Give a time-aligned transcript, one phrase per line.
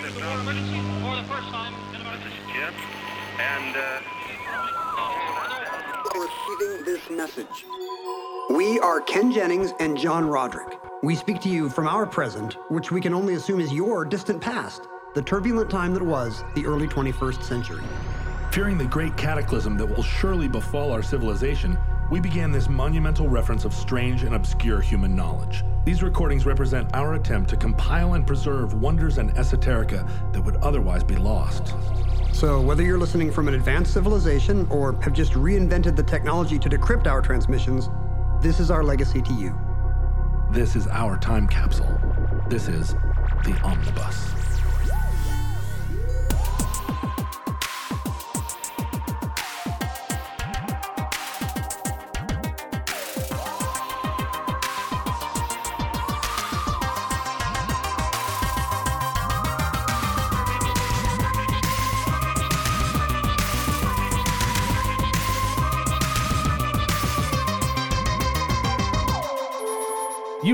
[0.00, 2.72] use the word emergency for the first time in about This is Jim.
[3.40, 4.00] And, uh,
[6.14, 7.64] receiving this message.
[8.50, 10.78] We are Ken Jennings and John Roderick.
[11.02, 14.40] We speak to you from our present, which we can only assume is your distant
[14.40, 17.82] past, the turbulent time that was the early 21st century.
[18.52, 21.76] Fearing the great cataclysm that will surely befall our civilization,
[22.10, 25.62] we began this monumental reference of strange and obscure human knowledge.
[25.88, 31.02] These recordings represent our attempt to compile and preserve wonders and esoterica that would otherwise
[31.02, 31.74] be lost.
[32.30, 36.68] So, whether you're listening from an advanced civilization or have just reinvented the technology to
[36.68, 37.88] decrypt our transmissions,
[38.42, 39.58] this is our legacy to you.
[40.50, 41.98] This is our time capsule.
[42.50, 42.92] This is
[43.44, 44.47] the Omnibus.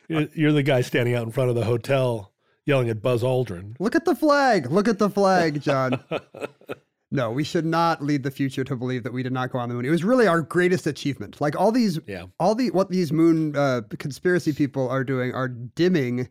[0.07, 2.33] You're, you're the guy standing out in front of the hotel
[2.65, 3.75] yelling at Buzz Aldrin.
[3.79, 4.71] Look at the flag.
[4.71, 5.99] Look at the flag, John.
[7.13, 9.69] no, we should not lead the future to believe that we did not go on
[9.69, 9.85] the moon.
[9.85, 11.39] It was really our greatest achievement.
[11.39, 12.25] Like all these, Yeah.
[12.39, 16.27] all the what these moon uh, conspiracy people are doing are dimming,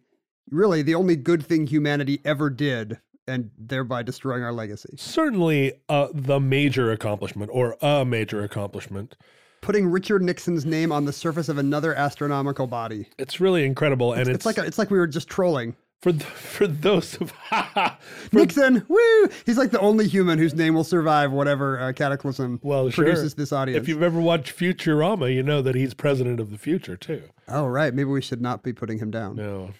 [0.50, 2.98] really the only good thing humanity ever did,
[3.28, 4.94] and thereby destroying our legacy.
[4.96, 9.16] Certainly uh, the major accomplishment, or a major accomplishment.
[9.60, 13.06] Putting Richard Nixon's name on the surface of another astronomical body.
[13.16, 15.76] It's really incredible, and It's, it's, like a, it's like we were just trolling.
[16.02, 17.96] For th- for those of for,
[18.32, 19.28] Nixon, woo!
[19.46, 23.04] He's like the only human whose name will survive whatever uh, cataclysm well, sure.
[23.04, 23.80] produces this audience.
[23.80, 27.22] If you've ever watched Futurama, you know that he's president of the future too.
[27.48, 27.94] Oh, right.
[27.94, 29.36] Maybe we should not be putting him down.
[29.36, 29.70] No,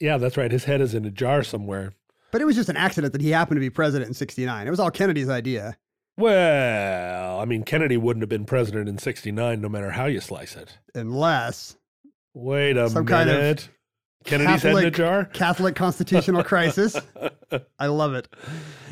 [0.00, 0.50] yeah, that's right.
[0.50, 1.92] His head is in a jar somewhere.
[2.30, 4.66] But it was just an accident that he happened to be president in 69.
[4.66, 5.76] It was all Kennedy's idea.
[6.16, 10.56] Well, I mean, Kennedy wouldn't have been president in '69, no matter how you slice
[10.56, 10.76] it.
[10.96, 11.76] Unless
[12.34, 13.26] Wait a Some minute.
[13.26, 13.68] kind of
[14.24, 15.24] Kennedy's head in a Catholic- jar.
[15.26, 16.96] Catholic constitutional crisis.
[17.78, 18.28] I love it.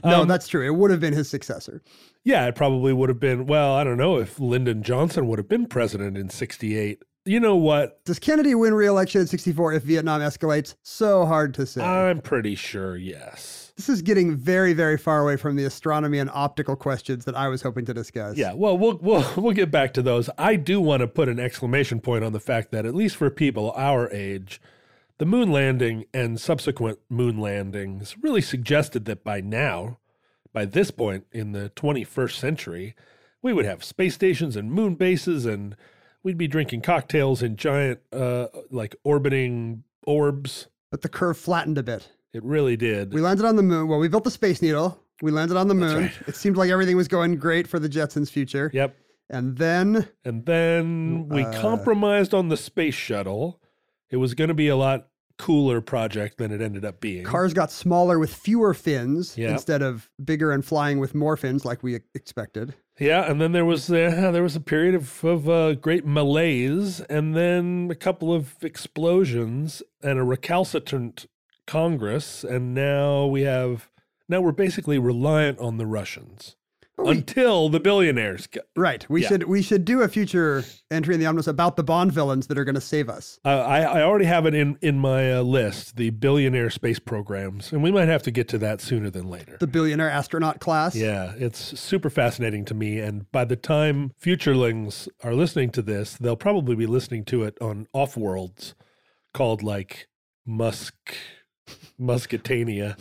[0.04, 0.64] No, Um, that's true.
[0.66, 1.82] It would have been his successor.
[2.24, 3.46] Yeah, it probably would have been.
[3.46, 7.02] Well, I don't know if Lyndon Johnson would have been president in '68.
[7.24, 8.04] You know what?
[8.04, 10.76] Does Kennedy win re-election in 64 if Vietnam escalates?
[10.84, 11.82] So hard to say.
[11.82, 13.72] I'm pretty sure yes.
[13.76, 17.48] this is getting very, very far away from the astronomy and optical questions that I
[17.48, 18.36] was hoping to discuss.
[18.36, 20.30] Yeah, well, we'll we'll we'll get back to those.
[20.38, 23.28] I do want to put an exclamation point on the fact that at least for
[23.28, 24.60] people our age,
[25.18, 29.98] the moon landing and subsequent moon landings really suggested that by now,
[30.52, 32.94] by this point in the 21st century,
[33.42, 35.76] we would have space stations and moon bases and
[36.22, 40.66] we'd be drinking cocktails in giant uh like orbiting orbs.
[40.90, 42.08] But the curve flattened a bit.
[42.32, 43.12] It really did.
[43.14, 43.88] We landed on the moon.
[43.88, 45.02] Well, we built the Space Needle.
[45.22, 45.96] We landed on the moon.
[45.96, 46.12] right.
[46.26, 48.70] It seemed like everything was going great for the Jetsons' future.
[48.74, 48.96] yep.
[49.30, 53.60] And then And then we Uh, compromised on the space shuttle.
[54.10, 55.08] It was going to be a lot
[55.38, 57.22] cooler project than it ended up being.
[57.22, 59.52] cars got smaller with fewer fins Yeah.
[59.52, 62.74] instead of bigger and flying with more fins like we expected.
[62.98, 67.00] yeah, and then there was uh, there was a period of, of uh, great malaise,
[67.10, 71.26] and then a couple of explosions and a recalcitrant
[71.66, 73.90] Congress, and now we have
[74.28, 76.55] now we're basically reliant on the Russians
[76.98, 78.46] until the billionaires.
[78.46, 79.08] Get, Right.
[79.08, 79.28] We Yeah.
[79.28, 82.58] should we should do a future entry in the omnibus about the Bond villains that
[82.58, 83.38] are going to save us.
[83.44, 87.72] Uh, I, I already have it in in my uh, list, the billionaire space programs,
[87.72, 89.56] and we might have to get to that sooner than later.
[89.60, 90.94] The billionaire astronaut class.
[90.96, 92.98] Yeah, it's super fascinating to me.
[93.00, 97.56] And by the time futurelings are listening to this, they'll probably be listening to it
[97.60, 98.74] on off worlds
[99.34, 100.08] called like
[100.46, 100.94] Musk
[102.00, 102.96] Muscatania.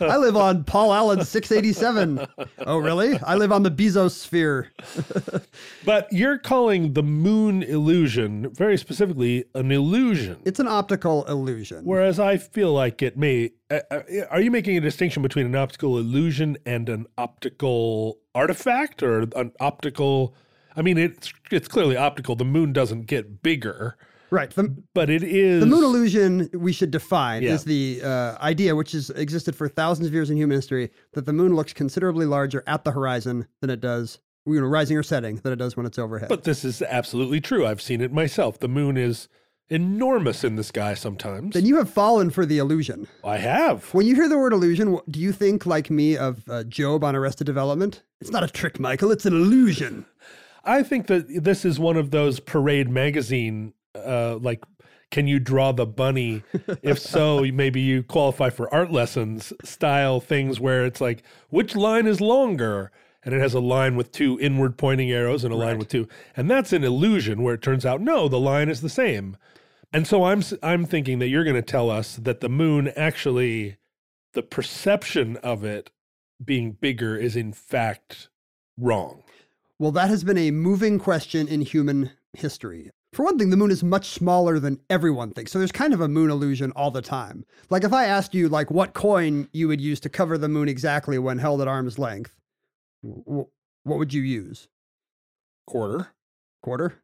[0.00, 2.26] I live on Paul Allen 687.
[2.66, 3.18] Oh, really?
[3.18, 4.68] I live on the Bezosphere.
[5.84, 10.38] But you're calling the moon illusion, very specifically, an illusion.
[10.44, 11.84] It's an optical illusion.
[11.84, 13.52] Whereas I feel like it may.
[13.70, 19.02] Uh, uh, are you making a distinction between an optical illusion and an optical artifact
[19.02, 20.34] or an optical?
[20.76, 22.36] I mean, it's it's clearly optical.
[22.36, 23.96] The moon doesn't get bigger,
[24.30, 24.50] right.
[24.50, 27.52] The, but it is the moon illusion we should define Yeah.
[27.54, 31.26] is the uh, idea which has existed for thousands of years in human history that
[31.26, 35.02] the moon looks considerably larger at the horizon than it does, you know, rising or
[35.02, 36.28] setting than it does when it's overhead.
[36.28, 37.66] But this is absolutely true.
[37.66, 38.58] I've seen it myself.
[38.58, 39.28] The moon is
[39.68, 41.54] enormous in the sky sometimes.
[41.54, 43.06] then you have fallen for the illusion.
[43.22, 43.84] I have.
[43.94, 47.14] When you hear the word illusion, do you think, like me, of uh, Gob on
[47.14, 48.02] Arrested Development?
[48.20, 49.12] It's not a trick, Michael.
[49.12, 50.06] It's an illusion.
[50.64, 54.64] I think that this is one of those parade magazine, uh, like,
[55.10, 56.42] can you draw the bunny?
[56.82, 62.06] if so, maybe you qualify for art lessons style things where it's like, which line
[62.06, 62.92] is longer?
[63.22, 66.08] And it has a line with two inward pointing arrows and a line with two.
[66.36, 69.36] And that's an illusion where it turns out, no, the line is the same.
[69.92, 73.76] And so I'm, I'm thinking that you're going to tell us that the moon actually,
[74.32, 75.90] the perception of it
[76.42, 78.28] being bigger is in fact
[78.78, 79.22] wrong.
[79.78, 82.90] Well, that has been a moving question in human history.
[83.12, 85.50] For one thing, the moon is much smaller than everyone thinks.
[85.50, 87.44] So there's kind of a moon illusion all the time.
[87.68, 90.68] Like if I asked you like what coin you would use to cover the moon
[90.68, 92.36] exactly when held at arm's length,
[93.02, 93.48] what
[93.84, 94.68] would you use?
[95.66, 96.08] Quarter.
[96.62, 97.02] Quarter?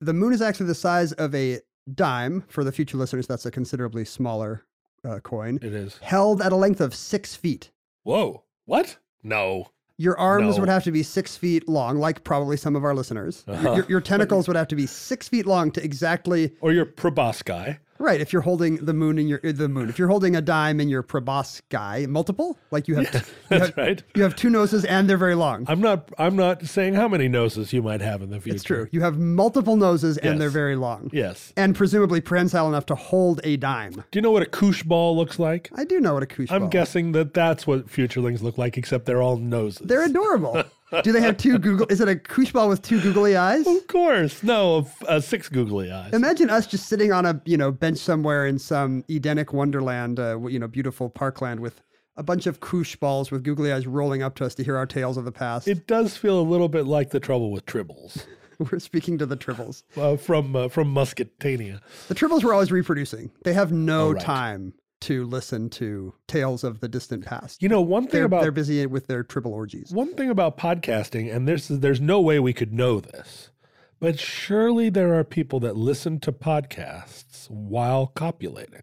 [0.00, 1.60] The moon is actually the size of a
[1.92, 2.44] dime.
[2.48, 4.64] For the future listeners, that's a considerably smaller
[5.04, 5.98] uh, coin, It is.
[6.02, 7.70] held at a length of six feet.
[8.04, 8.44] Whoa.
[8.66, 8.98] What?
[9.22, 9.68] No.
[10.00, 10.60] Your arms No.
[10.60, 13.44] would have to be six feet long, like probably some of our listeners.
[13.46, 13.72] Uh-huh.
[13.76, 17.76] Your, your tentacles would have to be six feet long to exactly Or your proboscis.
[18.00, 18.20] Right.
[18.20, 20.80] If you're holding the moon in your uh, the moon, if you're holding a dime
[20.80, 21.62] in your proboscis,
[22.08, 24.02] multiple, like you have, you That's have, right.
[24.14, 25.64] you have two noses and they're very long.
[25.68, 28.54] I'm not I'm not saying how many noses you might have in the future.
[28.56, 28.88] It's true.
[28.90, 31.52] You have multiple noses and they're very long, Yes.
[31.56, 33.92] and presumably prehensile enough to hold a dime.
[34.10, 35.70] Do you know what a koosh ball looks like?
[35.74, 36.68] I do know what a koosh I'm ball.
[36.70, 39.86] guessing that that's what futurelings look like, except they're all noses.
[39.86, 40.62] They're adorable.
[41.02, 41.86] do they have two Google?
[41.88, 43.66] Is it a koosh ball with two googly eyes?
[43.66, 44.42] of course.
[44.42, 46.12] No, uh, six googly eyes.
[46.12, 50.38] Imagine us just sitting on a you know bench somewhere in some Edenic wonderland, uh,
[50.46, 51.82] you know, beautiful parkland with
[52.16, 54.86] a bunch of koosh balls with googly eyes rolling up to us to hear our
[54.86, 55.66] tales of the past.
[55.68, 58.26] it does feel a little bit like the trouble with tribbles
[58.70, 59.84] We're speaking to the tribbles.
[59.96, 61.80] uh, from uh, from Muscatania.
[62.08, 63.30] The tribbles were always reproducing.
[63.42, 64.20] They have no right.
[64.22, 67.62] time to listen to tales of the distant past.
[67.62, 69.90] You know, one thing they're, about they're busy with their tribble orgies.
[69.92, 73.50] One thing about podcasting, and there's there's no way we could know this,
[73.98, 78.82] but surely there are people that listen to podcasts while copulating.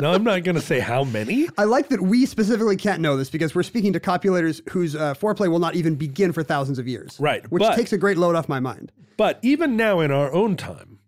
[0.00, 1.48] now, I'm not going to say how many.
[1.58, 5.14] I like that we specifically can't know this because we're speaking to copulators whose uh,
[5.14, 7.16] foreplay will not even begin for thousands of years.
[7.20, 8.92] Right, Which but- takes a great load off my mind.
[9.18, 10.98] But even now in our own time,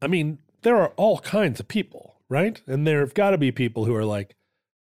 [0.00, 2.60] I mean, there are all kinds of people, right?
[2.66, 4.36] And there have got to be people who are like,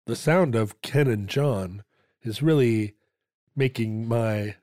[0.05, 1.83] the sound of Ken and John
[2.21, 2.95] is really
[3.55, 4.55] making my.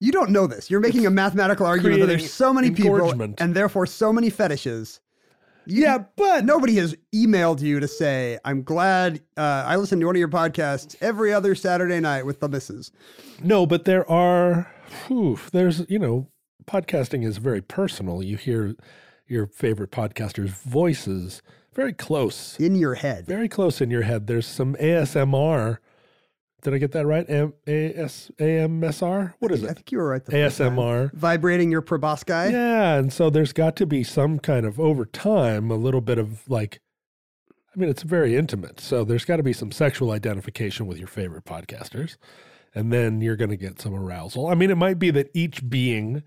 [0.00, 0.70] You don't know this.
[0.70, 5.00] You're making a mathematical argument that there's so many people and therefore so many fetishes.
[5.66, 10.06] You- Yeah, but Nobody has emailed you to say, I'm glad uh, I listen to
[10.06, 12.92] one of your podcasts every other Saturday night with the misses.
[13.42, 14.70] No, but there are,
[15.06, 16.28] whew, there's, you know,
[16.66, 18.22] podcasting is very personal.
[18.22, 18.74] You hear
[19.26, 21.40] your favorite podcasters' voices
[21.74, 23.26] very close, In your head.
[23.26, 24.26] very close in your head.
[24.26, 25.78] There's some ASMR.
[26.62, 27.28] Did I get that right?
[27.28, 29.34] A- AS, AMSR?
[29.38, 29.70] What is it?
[29.70, 30.32] I think you were right the.
[30.32, 31.12] ASMR.
[31.12, 32.52] Vibrating your proboscis.
[32.52, 32.94] Yeah.
[32.94, 36.48] And so there's got to be some kind of, over time, a little bit of
[36.48, 36.80] like,
[37.74, 38.80] I mean, it's very intimate.
[38.80, 42.16] So there's got to be some sexual identification with your favorite podcasters.
[42.74, 44.46] And then you're going to get some arousal.
[44.46, 46.22] I mean, it might be that each being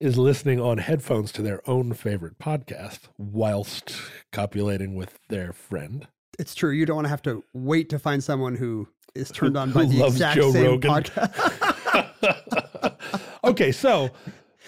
[0.00, 3.96] is listening on headphones to their own favorite podcast whilst
[4.32, 6.06] copulating with their friend.
[6.38, 6.70] It's true.
[6.70, 9.86] You don't want to have to wait to find someone who is turned on by
[9.86, 10.90] the exact Joe same Rogan.
[10.90, 11.92] podcast.
[13.44, 13.70] Okay.
[13.70, 14.10] So,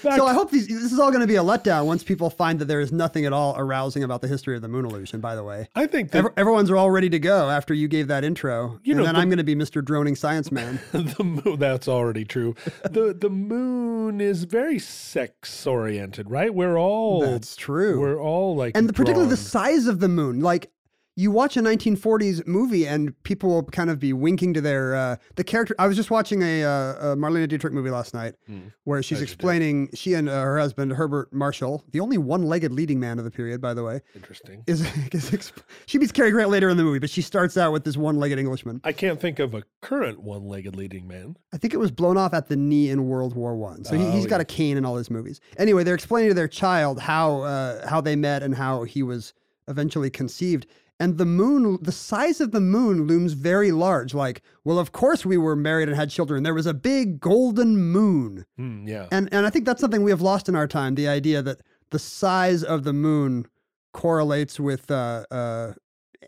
[0.02, 2.30] back so I hope these, this is all going to be a letdown once people
[2.30, 5.20] find that there is nothing at all arousing about the history of the moon illusion,
[5.20, 5.68] by the way.
[5.74, 8.78] I think that Ev- everyone's all ready to go after you gave that intro.
[8.82, 9.84] You and know, then the- I'm going to be Mr.
[9.84, 10.80] Droning Science Man.
[10.92, 17.20] the moon that's already true the the moon is very sex oriented right we're all
[17.20, 18.00] That's true.
[18.00, 20.40] we're all like and the, particularly the size of the moon.
[20.40, 20.70] Like,
[21.18, 25.16] you watch a 1940s movie and people will kind of be winking to their uh,
[25.34, 25.75] the character.
[25.76, 26.68] I was just watching a, uh,
[27.12, 28.68] a Marlene Dietrich movie last night Hmm.
[28.84, 33.18] where she's explaining she and uh, her husband Herbert Marshall, the only one-legged leading man
[33.18, 34.62] of the period, by the way, Interesting.
[34.68, 34.82] is,
[35.12, 37.82] is exp- she meets Cary Grant later in the movie, but she starts out with
[37.82, 38.80] this one-legged Englishman.
[38.84, 41.37] I can't think of a current one-legged leading man.
[41.52, 43.84] I think it was blown off at the knee in World War One.
[43.84, 45.40] So he, Oh, he's got a cane in all his movies.
[45.56, 49.34] Anyway, they're explaining to their child how uh, how they met and how he was
[49.66, 50.66] eventually conceived.
[51.00, 54.14] And the moon, the size of the moon looms very large.
[54.14, 56.42] Like, well, of course we were married and had children.
[56.42, 58.44] There was a big golden moon.
[58.56, 59.06] Hmm, yeah.
[59.12, 60.96] And and I think that's something we have lost in our time.
[60.96, 63.46] The idea that the size of the moon
[63.92, 65.72] correlates with uh, uh,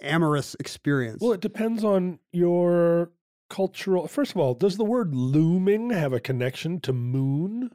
[0.00, 1.20] amorous experience.
[1.20, 3.10] Well, it depends on your
[3.48, 4.06] cultural.
[4.06, 7.70] First of all, does the word looming have a connection to moon?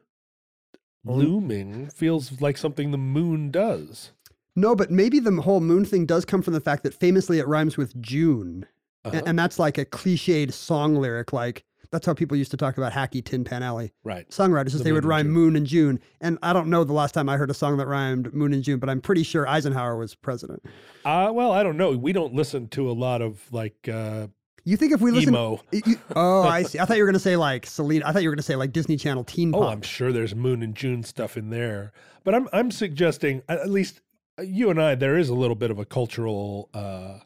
[1.08, 4.12] Looming feels like something the moon does.
[4.56, 7.48] No, but maybe the whole moon thing does come from the fact that famously it
[7.48, 8.66] rhymes with June.
[9.04, 9.22] Uh-huh.
[9.26, 11.32] And, that's like a cliched song lyric.
[11.34, 13.94] Like, that's how people used to talk about hacky Tin Pan Alley.
[14.04, 14.28] Right.
[14.30, 15.34] Songwriters, is The they would rhyme June.
[15.34, 16.00] moon and June.
[16.22, 18.64] And I don't know the last time I heard a song that rhymed moon and
[18.64, 20.64] June, but I'm pretty sure Eisenhower was president.
[21.06, 21.92] Uh, well, I don't know.
[21.92, 24.28] We don't listen to a lot of like uh,
[24.64, 25.36] You think if we listen.
[25.36, 25.62] emo.
[25.72, 26.80] y- y- oh, I see.
[26.80, 28.08] I thought you were going to say like Selena.
[28.08, 29.62] I thought you were going to say like Disney Channel teen Pop.
[29.62, 29.68] Oh.
[29.68, 31.92] I'm sure there's Moon and June stuff in there.
[32.24, 34.02] But I'm I'm suggesting at least
[34.44, 37.20] you and I there is a little bit of a cultural uh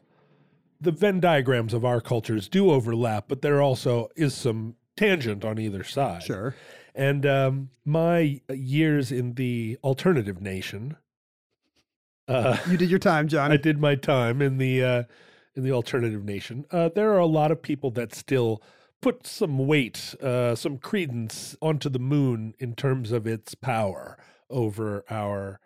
[0.80, 5.58] the Venn diagrams of our cultures do overlap, but there also is some tangent on
[5.58, 6.22] either side.
[6.22, 6.54] Sure.
[6.94, 10.96] And um, my years in the alternative nation,
[12.30, 13.52] uh, You did your time, John.
[13.52, 15.02] I did my time in the uh,
[15.54, 16.64] in the alternative nation.
[16.70, 18.62] Uh, there are a lot of people that still
[19.02, 24.16] put some weight, uh, some credence onto the moon in terms of its power
[24.48, 25.60] over our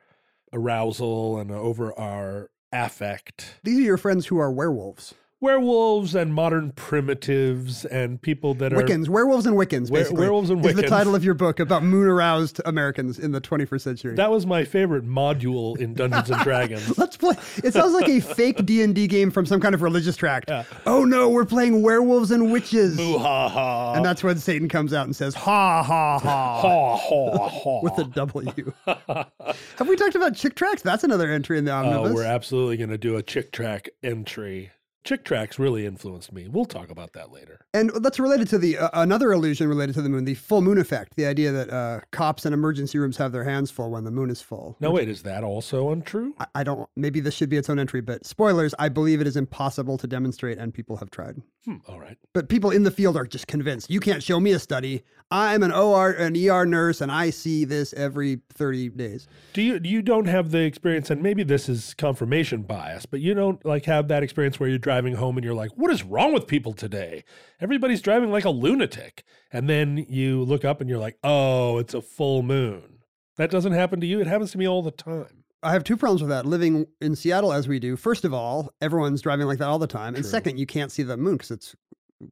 [0.54, 3.56] arousal and over our affect.
[3.62, 5.14] These are your friends who are werewolves.
[5.44, 10.62] Werewolves and modern primitives and people that are Wiccans, werewolves and Wiccans, Were- werewolves and
[10.62, 14.14] Wiccans is the title of your book about moon aroused Americans in the 21st century.
[14.14, 16.96] That was my favorite module in Dungeons and Dragons.
[16.96, 17.34] Let's play.
[17.62, 20.50] It sounds like a fake D and D game from some kind of religious tract.
[20.86, 23.92] Oh no, we're playing werewolves and witches, ha ha.
[23.92, 27.80] and that's when Satan comes out and says ha ha ha ha ha ha.
[27.82, 28.72] with a W.
[28.86, 30.80] Have we talked about chick tracts?
[30.80, 32.12] That's another entry in the oh, omnibus.
[32.12, 34.70] Oh, we're absolutely going to do a chick tract entry.
[35.04, 36.48] Chick tracts really influenced me.
[36.48, 37.60] We'll talk about that later.
[37.74, 40.78] And that's related to the uh, another illusion related to the moon, the full moon
[40.78, 41.16] effect.
[41.16, 44.30] The idea that uh, cops and emergency rooms have their hands full when the moon
[44.30, 44.78] is full.
[44.80, 46.34] No, wait, is that also untrue?
[46.38, 46.88] I, I don't.
[46.96, 48.74] Maybe this should be its own entry, but spoilers.
[48.78, 51.42] I believe it is impossible to demonstrate, and people have tried.
[51.64, 52.18] Hmm, all right.
[52.34, 53.90] But people in the field are just convinced.
[53.90, 55.02] You can't show me a study.
[55.30, 59.26] I'm an OR, an ER nurse, and I see this every 30 days.
[59.54, 63.32] Do you you don't have the experience, and maybe this is confirmation bias, but you
[63.32, 66.34] don't like have that experience where you're driving home and you're like, "What is wrong
[66.34, 67.24] with people today?
[67.60, 71.94] Everybody's driving like a lunatic," and then you look up and you're like, "Oh, it's
[71.94, 72.98] a full moon."
[73.36, 74.20] That doesn't happen to you.
[74.20, 75.43] It happens to me all the time.
[75.64, 76.46] I have two problems with that.
[76.46, 79.86] Living in Seattle as we do, first of all, everyone's driving like that all the
[79.86, 80.14] time.
[80.14, 80.30] And True.
[80.30, 81.74] second, you can't see the moon because it's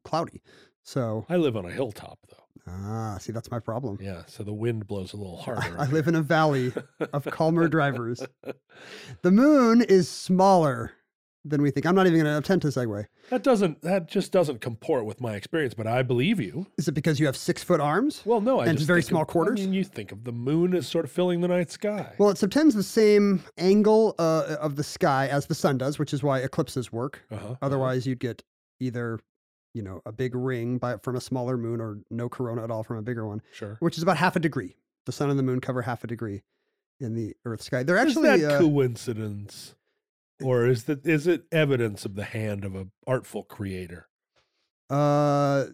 [0.03, 0.41] cloudy.
[0.83, 2.71] So, I live on a hilltop, though.
[2.71, 3.97] ah, see, that's my problem.
[4.01, 5.75] Yeah, so the wind blows a little harder.
[5.79, 6.73] I live in a valley
[7.11, 8.23] of calmer drivers.
[9.21, 10.91] The moon is smaller
[11.45, 11.85] than we think.
[11.85, 13.05] I'm not even going to attempt to segue.
[13.29, 13.81] That doesn't.
[13.81, 15.73] That just doesn't comport with my experience.
[15.73, 16.67] But I believe you.
[16.77, 18.21] Is it because you have six foot arms?
[18.25, 19.59] Well, no, I And just very small of- quarters?
[19.59, 22.13] I mean, you think of the moon as sort of filling the night sky.
[22.17, 26.13] Well, it subtends the same angle uh, of the sky as the sun does, which
[26.13, 27.23] is why eclipses work.
[27.31, 27.55] uh-huh.
[27.61, 28.41] Otherwise, you'd get
[28.79, 29.19] either,
[29.73, 32.83] you know, a big ring by, from a smaller moon or no corona at all
[32.83, 33.77] from a bigger one, sure.
[33.79, 34.75] which is about half a degree.
[35.05, 36.43] The sun and the moon cover half a degree
[36.99, 37.83] in the Earth's sky.
[37.83, 39.75] They're Is actually that uh, coincidence,
[40.41, 44.07] or is that is it evidence of the hand of an artful creator?
[44.89, 45.65] uh,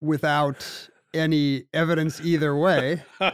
[0.00, 3.02] without any evidence either way.
[3.20, 3.32] I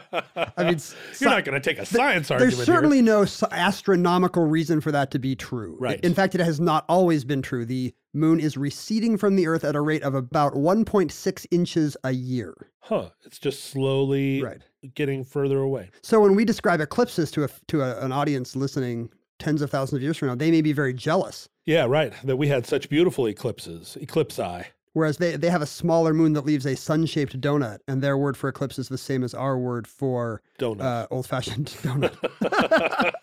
[0.58, 0.78] mean,
[1.18, 2.56] you're not going to take a science argument.
[2.56, 2.74] There's here.
[2.76, 5.76] certainly no astronomical reason for that to be true.
[5.80, 5.98] Right.
[6.00, 7.64] In fact, it has not always been true.
[7.64, 12.12] The moon is receding from the Earth at a rate of about 1.6 inches a
[12.12, 12.54] year.
[12.80, 13.08] huh?
[13.24, 14.62] It's just slowly Right.
[14.94, 15.90] getting further away.
[16.02, 19.10] So when we describe eclipses to a to a, an audience listening
[19.42, 21.48] tens of thousands of years from now, they may be very jealous.
[21.66, 22.12] Yeah, right.
[22.24, 24.68] That we had such beautiful eclipses, eclipse eye.
[24.94, 28.36] Whereas they, they have a smaller moon that leaves a sun-shaped donut, and their word
[28.36, 30.82] for eclipse is the same as our word for Donut.
[30.82, 33.12] uh, old-fashioned donut.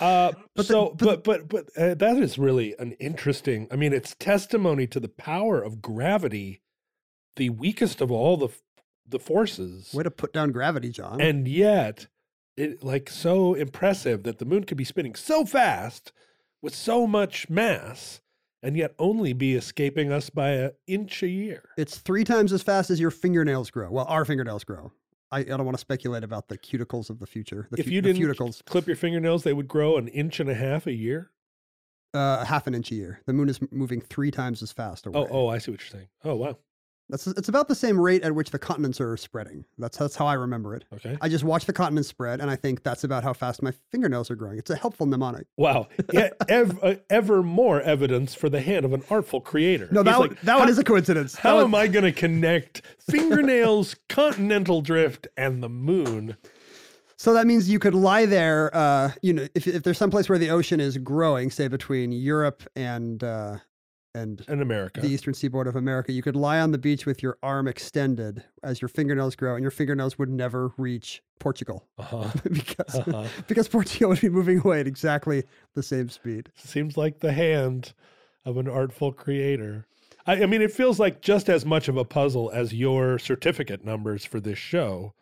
[0.00, 3.68] Uh, the- so, but but but uh, that is really an interesting.
[3.70, 6.60] I mean, it's testimony to the power of gravity,
[7.36, 8.48] the weakest of all the
[9.06, 11.20] the forces, Way to put down gravity, John.
[11.20, 12.08] and yet
[12.56, 16.12] it like so impressive that the moon could be spinning so fast
[16.60, 18.20] with so much mass
[18.62, 21.70] and yet only be escaping us by an inch a year.
[21.76, 23.90] It's three times as fast as your fingernails grow.
[23.90, 24.92] Well, our fingernails grow.
[25.32, 27.66] I, I don't want to speculate about the cuticles of the future.
[27.70, 30.48] The if fu- you didn't cuticles, clip your fingernails, they would grow an inch and
[30.50, 31.30] a half a year.
[32.14, 33.20] uh, half an inch a year.
[33.26, 35.18] The moon is moving three times as fast away.
[35.18, 36.08] Oh, oh, I see what you're saying.
[36.22, 36.58] Oh, wow.
[37.08, 39.64] That's it's about the same rate at which the continents are spreading.
[39.76, 40.84] That's that's how I remember it.
[40.94, 41.18] Okay.
[41.20, 44.30] I just watch the continents spread, and I think that's about how fast my fingernails
[44.30, 44.58] are growing.
[44.58, 45.46] It's a helpful mnemonic.
[45.56, 45.88] Wow.
[46.12, 49.88] Yeah, ev- uh, ever more evidence for the hand of an artful creator.
[49.90, 51.36] No, He's that, like, that one is a coincidence.
[51.36, 56.36] How am I going to connect fingernails, continental drift, and the moon?
[57.16, 58.74] So that means you could lie there.
[58.74, 62.10] Uh, you know, if if there's some place where the ocean is growing, say between
[62.10, 63.58] Europe and uh,
[64.14, 65.00] and in America?
[65.00, 68.44] the eastern seaboard of America, you could lie on the beach with your arm extended
[68.62, 72.30] as your fingernails grow, and your fingernails would never reach Portugal uh-huh.
[72.50, 73.26] because Uh-huh.
[73.46, 76.50] because Portugal would be moving away at exactly the same speed.
[76.54, 77.92] Seems like the hand
[78.44, 79.86] of an artful creator.
[80.26, 83.84] I, I mean, it feels like just as much of a puzzle as your certificate
[83.84, 85.14] numbers for this show.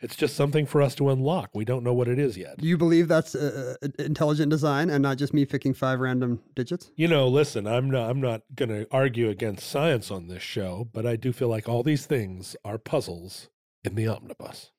[0.00, 1.50] It's just something for us to unlock.
[1.54, 2.58] We don't know what it is yet.
[2.58, 6.40] Do you believe that's uh, uh, intelligent design and not just me picking five random
[6.54, 6.92] digits?
[6.96, 10.88] You know, listen, I'm not I'm not going to argue against science on this show,
[10.92, 13.48] but I do feel like all these things are puzzles
[13.82, 14.70] in the omnibus.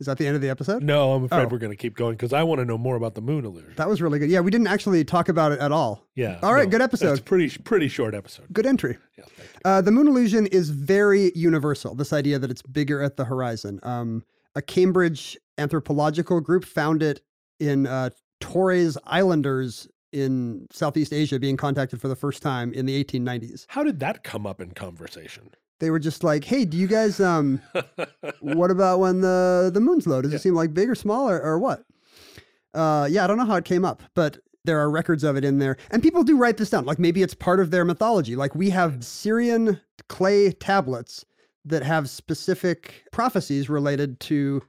[0.00, 0.82] Is that the end of the episode?
[0.82, 1.48] No, I'm afraid Oh.
[1.48, 3.72] we're going to keep going because I want to know more about the moon illusion.
[3.76, 4.28] That was really good.
[4.30, 6.04] Yeah, we didn't actually talk about it at all.
[6.16, 6.38] yeah.
[6.42, 7.24] All right, no, good It's episode.
[7.24, 8.46] pretty pretty short episode.
[8.52, 8.98] Good entry.
[9.16, 9.24] Yeah.
[9.64, 11.94] Uh, the moon illusion is very universal.
[11.94, 13.78] This idea that it's bigger at the horizon.
[13.84, 14.24] Um,
[14.56, 17.20] a Cambridge anthropological group found it
[17.60, 18.10] in uh,
[18.40, 23.66] Torres Islanders in Southeast Asia being contacted for the first time in the 1890s.
[23.68, 25.50] How did that come up in conversation?
[25.80, 27.60] They were just like, "Hey, do you guys um,
[28.40, 30.22] what about when the the moon's low?
[30.22, 30.36] Does Yeah.
[30.36, 31.84] it seem like big or small or, or what?"
[32.72, 35.44] Uh, yeah, I don't know how it came up, but there are records of it
[35.44, 36.84] in there, and people do write this down.
[36.86, 38.34] Like maybe it's part of their mythology.
[38.36, 41.24] Like we have Assyrian clay tablets
[41.66, 44.62] that have specific prophecies related to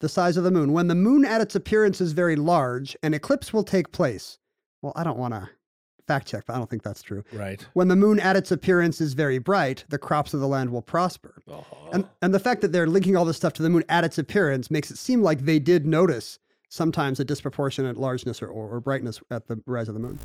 [0.00, 0.72] the size of the moon.
[0.72, 4.38] When the moon at its appearance is very large, an eclipse will take place.
[4.82, 5.48] Well, I don't want to
[6.06, 7.24] fact check, but I don't think that's true.
[7.32, 7.64] right.
[7.74, 10.82] When the moon at its appearance is very bright, the crops of the land will
[10.82, 11.42] prosper.
[11.50, 11.90] Uh-huh.
[11.92, 14.18] And and the fact that they're linking all this stuff to the moon at its
[14.18, 18.80] appearance makes it seem like they did notice sometimes a disproportionate largeness or, or, or
[18.80, 20.18] brightness at the rise of the moon.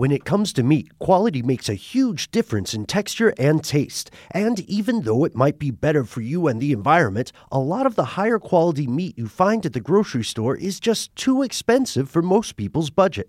[0.00, 4.10] When it comes to meat, quality makes a huge difference in texture and taste.
[4.30, 7.96] And even though it might be better for you and the environment, a lot of
[7.96, 12.22] the higher quality meat you find at the grocery store is just too expensive for
[12.22, 13.28] most people's budget.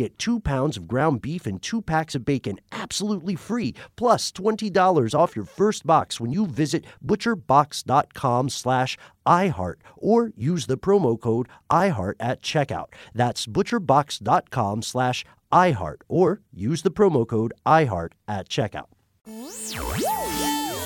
[0.01, 5.13] get two pounds of ground beef and two packs of bacon absolutely free, plus $20
[5.13, 11.47] off your first box when you visit butcherbox.com slash iHeart or use the promo code
[11.69, 12.87] iHeart at checkout.
[13.13, 18.87] That's butcherbox.com slash iHeart or use the promo code iHeart at checkout.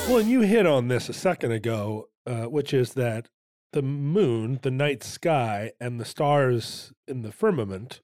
[0.07, 3.29] Well, and you hit on this a second ago, uh, which is that
[3.71, 8.01] the moon, the night sky, and the stars in the firmament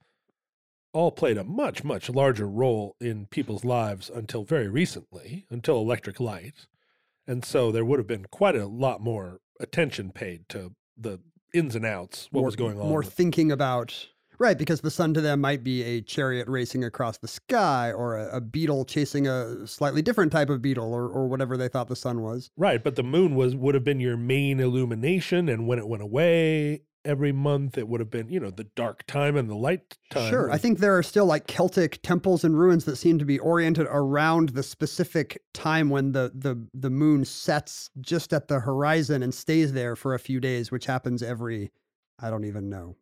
[0.94, 6.20] all played a much, much larger role in people's lives until very recently, until electric
[6.20, 6.68] light.
[7.28, 11.20] And so there would have been quite a lot more attention paid to the
[11.54, 12.90] ins and outs, what more, was going on.
[12.90, 14.08] More thinking about
[14.40, 18.18] right because the sun to them might be a chariot racing across the sky or
[18.18, 21.88] a, a beetle chasing a slightly different type of beetle or, or whatever they thought
[21.88, 22.50] the sun was.
[22.58, 26.02] Right, but the moon was would have been your main illumination, and when it went
[26.04, 29.98] away every month, it would have been you know the dark time and the light
[30.10, 30.30] time.
[30.30, 30.52] Sure.
[30.52, 33.88] I think there are still like Celtic temples and ruins that seem to be oriented
[33.90, 39.34] around the specific time when the, the, the moon sets just at the horizon and
[39.34, 41.72] stays there for a few days, which happens every,
[42.20, 42.96] I don't even know,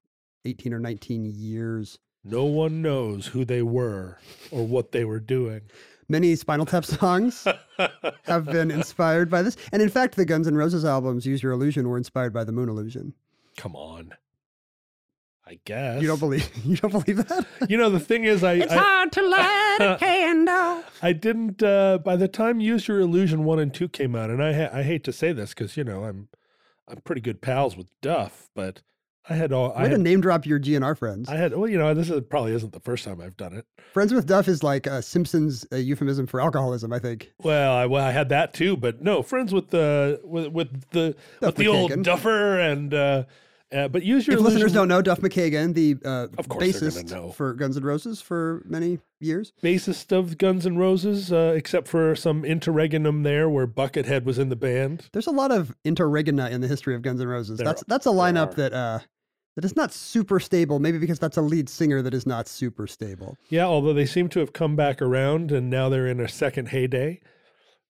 [0.46, 2.00] 18 or 19 years.
[2.24, 4.18] no one knows who they were
[4.52, 5.62] or what they were doing.
[6.12, 7.46] Many Spinal Tap songs
[8.24, 9.56] have been inspired by this.
[9.72, 12.52] And in fact, the Guns N' Roses albums, Use Your Illusion, were inspired by the
[12.52, 13.14] moon illusion.
[13.60, 14.14] Come on,
[15.46, 17.46] I guess You don't believe you don't believe that?
[17.70, 20.84] You know the thing is, I I, hard to light a candle.
[21.02, 21.62] I didn't.
[21.62, 24.70] Uh, by the time Use Your Illusion one and two came out, and I ha-
[24.72, 26.30] I hate to say this because you know I'm
[26.88, 28.82] I'm pretty good pals with Duff, but
[29.28, 29.74] I had all.
[29.74, 31.28] I Way to name drop your GNR friends.
[31.30, 31.56] I had.
[31.56, 33.66] Well, you know, this is probably isn't the first time I've done it.
[33.94, 37.32] friends with Duff is like a Simpsons uh, euphemism for alcoholism, I think.
[37.42, 41.16] Well, I, well, I had that too, but no, friends with the with with the
[41.42, 42.94] Duff with the old Duffer and.
[42.94, 43.24] uh
[43.72, 46.90] uh, but use your If listeners don't know, Duff McKagan, the uh, Of course they're
[46.90, 49.54] gonna bassist for Guns N' Roses for many years.
[49.64, 54.50] bassist of Guns N' Roses, uh, except for some interregnum there where Buckethead was in
[54.50, 55.10] the band.
[55.14, 57.58] There's a lot of interregna in the history of Guns N' Roses.
[57.58, 59.00] There- that's that's a lineup that uh,
[59.56, 60.80] that is not super stable.
[60.80, 63.38] Maybe because that's a lead singer that is not super stable.
[63.50, 66.70] Yeah, although they seem to have come back around and now they're in a second
[66.70, 67.20] heyday.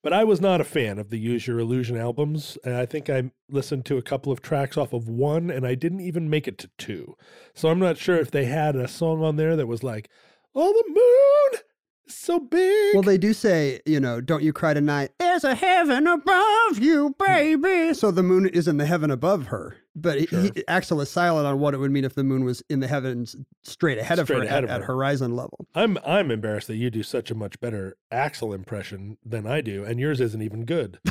[0.01, 2.57] But I was not a fan of the Use Your Illusion albums.
[2.65, 5.99] I think I listened to a couple of tracks off of one and I didn't
[5.99, 7.15] even make it to two.
[7.53, 10.09] So I'm not sure if they had a song on there that was like,
[10.55, 11.61] Oh, the moon
[12.09, 12.93] so big.
[12.93, 15.11] Well, they do say, you know, don't you cry tonight.
[15.19, 17.93] There's a heaven above you, baby.
[17.93, 19.77] So the moon is in the heaven above her.
[19.95, 22.63] But he- he, Axl is silent on what it would mean if the moon was
[22.69, 25.67] in the heavens straight ahead of her ahead at, of at horizon level.
[25.75, 29.83] I'm I'm embarrassed that you do such a much better Axl impression than I do,
[29.83, 30.99] and yours isn't even good.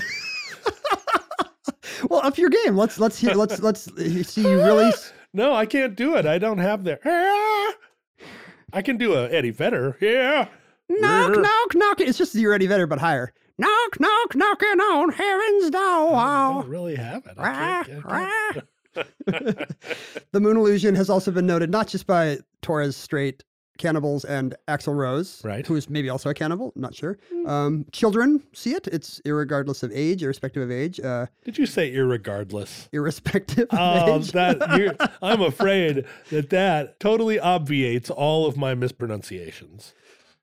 [2.09, 2.77] Well, up your game.
[2.77, 3.89] Let's let's hear let's let's
[4.31, 4.93] see you really
[5.35, 6.27] no, I can't do it.
[6.27, 6.99] I don't have the.
[8.73, 9.97] I can do a Eddie Vedder.
[10.01, 10.49] Yeah.
[10.89, 12.01] Knock knock knock.
[12.01, 13.33] It's just you're Eddie Vedder but higher.
[13.59, 16.63] Knock knock knocking on heaven's I door.
[16.63, 17.35] don't really have it.
[17.39, 18.65] I can't-
[20.33, 23.45] The moon illusion has also been noted not just by Torres Strait
[23.79, 25.65] cannibals and Axl Rose, Right.
[25.65, 27.17] who is maybe also a cannibal, not sure.
[27.47, 28.89] Um, children see it.
[28.89, 32.89] It's irregardless of age, irrespective of age, uh, Did you say irregardless?
[32.93, 34.33] irrespective of Oh, age.
[34.33, 39.95] that I'm afraid that that totally obviates all of my mispronunciations.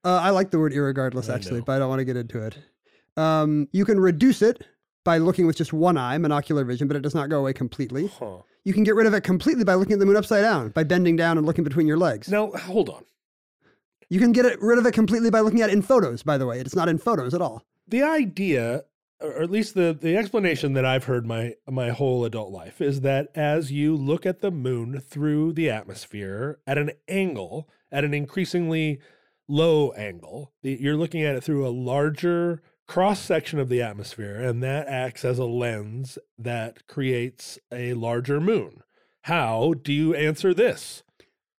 [0.05, 2.57] Uh, I like the word irregardless, actually, but I don't want to get into it.
[3.17, 4.63] Um, you can reduce it
[5.03, 8.07] by looking with just one eye, monocular vision, but it does not go away completely.
[8.19, 8.37] Huh.
[8.63, 10.83] You can get rid of it completely by looking at the moon upside down, by
[10.83, 12.29] bending down and looking between your legs.
[12.29, 13.03] Now hold on.
[14.09, 16.37] You can get it, rid of it completely by looking at it in photos, by
[16.37, 16.59] the way.
[16.59, 17.63] It's not in photos at all.
[17.87, 18.83] the idea
[19.21, 23.01] or at least the the explanation that I've heard my my whole adult life is
[23.01, 28.13] that as you look at the moon through the atmosphere at an angle at an
[28.13, 28.99] increasingly
[29.47, 34.61] low angle you're looking at it through a larger cross section of the atmosphere and
[34.63, 38.81] that acts as a lens that creates a larger moon
[39.23, 41.03] how do you answer this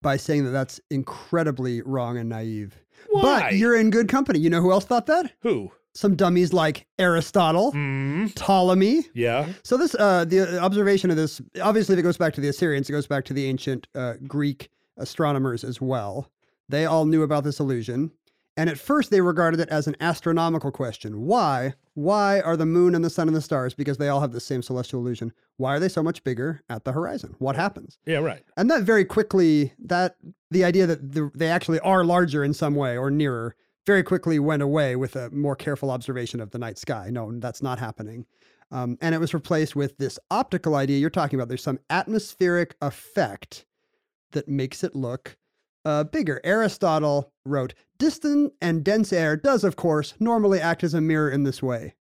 [0.02, 2.76] by saying that that's incredibly wrong and naive.
[3.10, 3.22] Why?
[3.40, 4.38] But you're in good company.
[4.38, 5.32] You know who else thought that?
[5.40, 8.26] who Some dummies like Aristotle, Hmm.
[8.36, 9.02] Ptolemy.
[9.14, 12.48] yeah So this, uh, the observation of this, obviously, if it goes back to the
[12.48, 16.30] Assyrians, it goes back to the ancient uh, Greek astronomers as well.
[16.68, 18.10] They all knew about this illusion,
[18.56, 21.22] and at first they regarded it as an astronomical question.
[21.22, 21.74] Why?
[21.94, 23.74] Why are the moon and the sun and the stars?
[23.74, 25.32] Because they all have the same celestial illusion.
[25.58, 27.34] Why are they so much bigger at the horizon?
[27.38, 27.98] What happens?
[28.06, 30.16] yeah right And that very quickly, that
[30.50, 33.54] the idea that the, they actually are larger in some way or nearer,
[33.86, 37.08] very quickly went away with a more careful observation of the night sky.
[37.10, 38.26] No, that's not happening.
[38.72, 41.48] Um, and it was replaced with this optical idea you're talking about.
[41.48, 43.64] There's some atmospheric effect
[44.32, 45.36] that makes it look
[45.86, 46.40] uh, bigger.
[46.44, 51.44] Aristotle wrote, Distant and dense air does, of course, normally act as a mirror in
[51.44, 51.94] this way.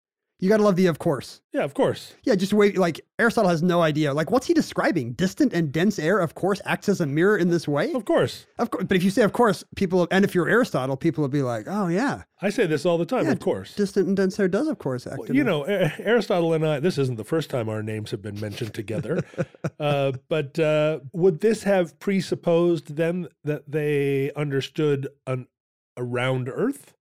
[0.43, 1.39] You got to love the of course.
[1.53, 2.77] yeah of course Yeah, just wait.
[2.77, 4.13] Like Aristotle has no idea.
[4.13, 5.13] Like, what's he describing?
[5.13, 7.93] Distant and dense air, of course, acts as a mirror in this way.
[7.93, 10.97] of course Of course, but if you say, of course, people, and if you're Aristotle,
[10.97, 13.73] people will be like, oh yeah, i say this all the time Yeah, of course
[13.73, 15.17] distant and dense air does, of course, act.
[15.17, 18.21] Well, you know, A- Aristotle and I, this isn't the first time our names have
[18.21, 19.23] been mentioned together.
[19.79, 25.47] uh, but uh, would this have presupposed then that they understood an,
[25.95, 26.95] a round Earth?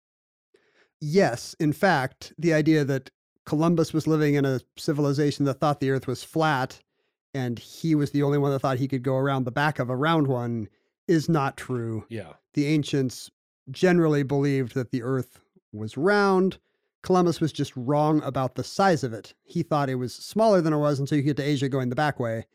[1.00, 1.56] yes.
[1.60, 3.10] In fact, the idea that
[3.46, 6.80] Columbus was living in a civilization that thought the Earth was flat,
[7.34, 9.90] and he was the only one that thought he could go around the back of
[9.90, 10.68] a round one,
[11.08, 12.06] is not true.
[12.10, 12.34] Yeah.
[12.54, 13.30] the ancients
[13.70, 15.40] generally believed that the earth
[15.72, 16.58] was round.
[17.04, 19.34] Columbus was just wrong about the size of it.
[19.44, 21.96] He thought it was smaller than it was until you get to Asia going the
[21.96, 22.46] back way.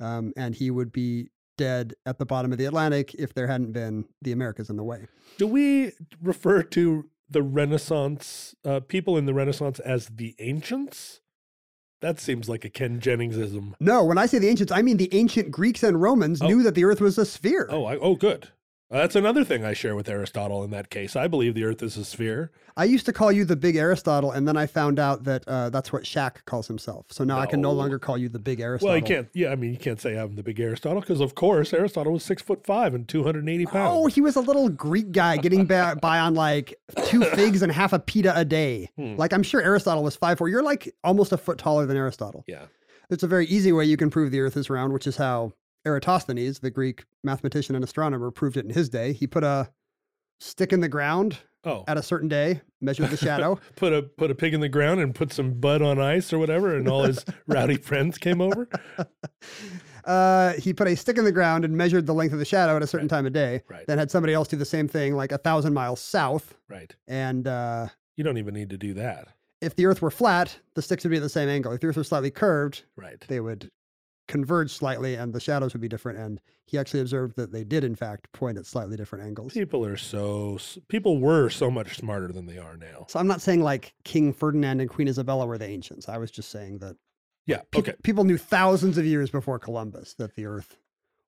[0.00, 3.72] Um, and he would be dead at the bottom of the Atlantic if there hadn't
[3.72, 5.06] been the Americas in the way.
[5.38, 11.20] Do we refer to the Renaissance, uh, people in the Renaissance as the ancients?
[12.00, 13.74] That seems like a Ken Jenningsism.
[13.80, 16.46] No, when I say the ancients, I mean the ancient Greeks and Romans Oh.
[16.46, 17.66] knew that the earth was a sphere.
[17.70, 18.48] Oh, I, oh, good.
[18.90, 21.14] Uh, that's another thing I share with Aristotle in that case.
[21.14, 22.50] I believe the Earth is a sphere.
[22.74, 25.68] I used to call you the big Aristotle, and then I found out that uh,
[25.68, 27.04] that's what Shaq calls himself.
[27.10, 27.74] So now I can no No.
[27.74, 28.88] longer call you the big Aristotle.
[28.92, 29.28] Well, you can't.
[29.34, 32.24] Yeah, I mean, you can't say I'm the big Aristotle because, of course, Aristotle was
[32.24, 33.92] six foot five and two hundred and eighty pounds.
[33.94, 36.74] Oh, he was a little Greek guy getting by, by on like
[37.08, 38.88] two figs and half a pita a day.
[38.96, 39.16] Hmm.
[39.16, 40.48] Like I'm sure Aristotle was five four.
[40.48, 42.42] You're like almost a foot taller than Aristotle.
[42.46, 42.66] yeah.
[43.10, 45.52] It's a very easy way you can prove the Earth is round, which is how
[45.86, 49.12] Eratosthenes, the Greek mathematician and astronomer, proved it in his day.
[49.12, 49.70] He put a
[50.40, 53.58] stick in the ground Oh, at a certain day, measured the shadow.
[53.76, 56.38] put a put a pig in the ground and put some bud on ice or
[56.38, 58.68] whatever, and all his rowdy friends came over.
[60.04, 62.76] uh, he put a stick in the ground and measured the length of the shadow
[62.76, 63.62] at a certain time of day.
[63.68, 63.86] Right.
[63.86, 66.54] Then had somebody else do the same thing, like a thousand miles south.
[66.68, 66.94] Right.
[67.08, 69.28] And uh, You don't even need to do that.
[69.60, 71.72] if the Earth were flat, the sticks would be at the same angle.
[71.72, 73.22] If the Earth were slightly curved, Right.
[73.28, 73.70] they would
[74.28, 76.18] converge slightly, and the shadows would be different.
[76.18, 79.52] And he actually observed that they did, in fact, point at slightly different angles.
[79.54, 83.06] People are so people were so much smarter than they are now.
[83.08, 86.08] So I'm not saying like King Ferdinand and Queen Isabella were the ancients.
[86.08, 86.96] I was just saying that
[87.46, 87.62] Yeah.
[87.70, 87.96] peop- Okay.
[88.02, 90.76] people knew thousands of years before Columbus that the Earth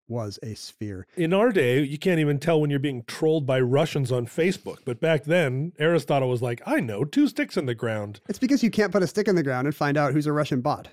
[0.07, 1.07] was a sphere.
[1.17, 4.79] In our day, you can't even tell when you're being trolled by Russians on Facebook.
[4.85, 8.21] But back then, Aristotle was like, I know, two sticks in the ground.
[8.29, 10.33] It's because you can't put a stick in the ground and find out who's a
[10.33, 10.89] Russian bot.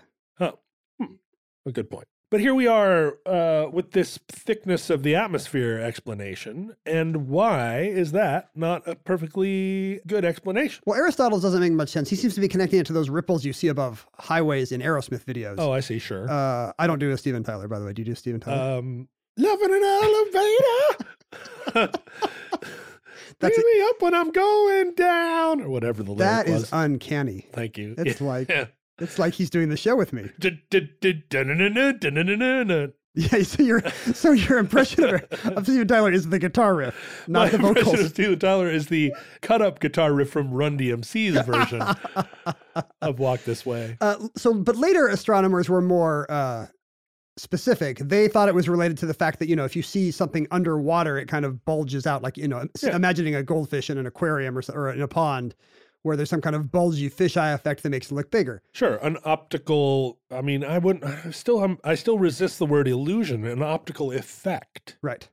[1.68, 2.08] A good point.
[2.30, 6.76] But here we are uh, with this thickness of the atmosphere explanation.
[6.86, 10.82] And why is that not a perfectly good explanation?
[10.86, 12.10] Well, Aristotle doesn't make much sense.
[12.10, 15.24] He seems to be connecting it to those ripples you see above highways in Aerosmith
[15.26, 15.56] videos.
[15.58, 16.00] Oh, I see.
[16.00, 16.30] Sure.
[16.30, 17.94] Uh, I don't do a Steven Tyler, by the way.
[17.94, 18.80] Do you do Steven Tyler?
[18.80, 21.92] um, loving an elevator.
[23.40, 26.64] That's Pick me up when I'm going down, or whatever the lyric that was.
[26.64, 27.46] is uncanny.
[27.54, 27.94] Thank you.
[27.98, 28.66] It's like Yeah.
[29.00, 30.30] It's like he's doing the show with me.
[33.18, 33.82] Yeah, so your
[34.14, 35.24] so your impression of,
[35.58, 37.78] of Steven Tyler is the guitar riff, not My the vocals.
[37.78, 41.82] impression of Steven Tyler is the cut up guitar riff from Run DMC's version
[43.02, 43.98] of Walk This Way.
[44.02, 46.68] Uh, so, but later astronomers were more uh,
[47.38, 47.98] specific.
[47.98, 50.46] They thought it was related to the fact that you know if you see something
[50.52, 52.96] underwater, it kind of bulges out, like you know, yeah.
[52.96, 55.56] imagining a goldfish in an aquarium or, or in a pond
[56.08, 58.64] where there's some kind of bulgy fisheye effect that makes it look bigger.
[58.72, 60.18] Sure, an optical.
[60.32, 61.04] I mean, I wouldn't.
[61.06, 63.46] I still, I'm, I still resist the word illusion.
[63.46, 64.98] An optical effect.
[65.02, 65.28] Right.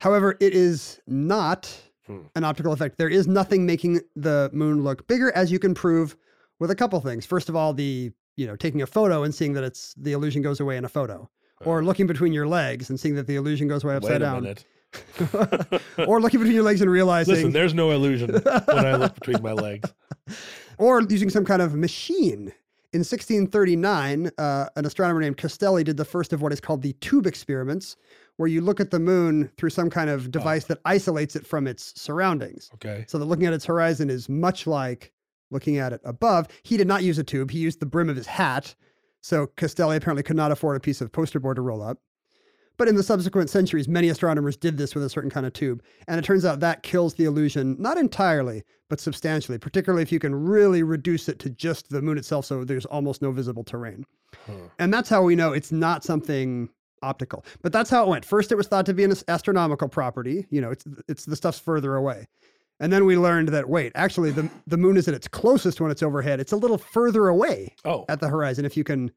[0.00, 1.74] However, it is not
[2.06, 2.20] Hmm.
[2.34, 2.96] an optical effect.
[2.96, 6.16] There is nothing making the moon look bigger, as you can prove
[6.58, 7.26] with a couple things.
[7.26, 10.40] First of all, the you know taking a photo and seeing that it's the illusion
[10.42, 11.28] goes away in a photo,
[11.64, 14.24] or looking between your legs and seeing that the illusion goes away Wait upside a
[14.24, 14.64] down, minute.
[16.06, 19.42] or looking between your legs and realizing, Listen, there's no illusion when I look between
[19.42, 19.92] my legs.
[20.78, 22.52] or using some kind of machine.
[22.92, 26.92] In 1639, uh, an astronomer named Castelli did the first of what is called the
[26.94, 27.96] tube experiments,
[28.36, 31.68] where you look at the moon through some kind of device that isolates it from
[31.68, 32.68] its surroundings.
[32.74, 33.04] Okay.
[33.06, 35.12] So that looking at its horizon is much like
[35.52, 36.48] looking at it above.
[36.64, 38.74] He did not use a tube, he used the brim of his hat.
[39.20, 41.98] So Castelli apparently could not afford a piece of poster board to roll up.
[42.80, 45.82] But in the subsequent centuries, many astronomers did this with a certain kind of tube.
[46.08, 50.18] And it turns out that kills the illusion, not entirely, but substantially, particularly if you
[50.18, 54.06] can really reduce it to just the moon itself so there's almost no visible terrain.
[54.78, 56.70] And that's how we know it's not something
[57.02, 57.44] optical.
[57.60, 58.24] But that's how it went.
[58.24, 60.46] First, it was thought to be an astronomical property.
[60.48, 62.28] You know, it's it's the stuff's further away.
[62.80, 65.90] And then we learned that wait, actually, the the moon is at its closest when
[65.90, 66.40] it's overhead.
[66.40, 68.64] It's a little further away Oh, at the horizon.
[68.64, 69.10] If you can,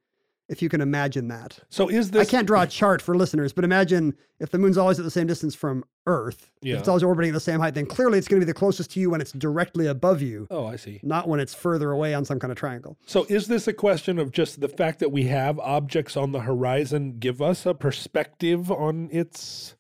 [0.50, 1.58] if you can imagine that.
[1.70, 2.28] so is this?
[2.28, 5.12] I can't draw a chart for listeners, but imagine if the moon's always at the
[5.12, 6.52] same distance from Earth.
[6.62, 8.54] If it's always orbiting at the same height, then clearly it's going to be the
[8.54, 11.00] closest to you when it's directly above you, Oh, I see.
[11.02, 12.98] not when it's further away on some kind of triangle.
[13.06, 16.42] So is this a question of just the fact that we have objects on the
[16.42, 19.76] horizon give us a perspective on its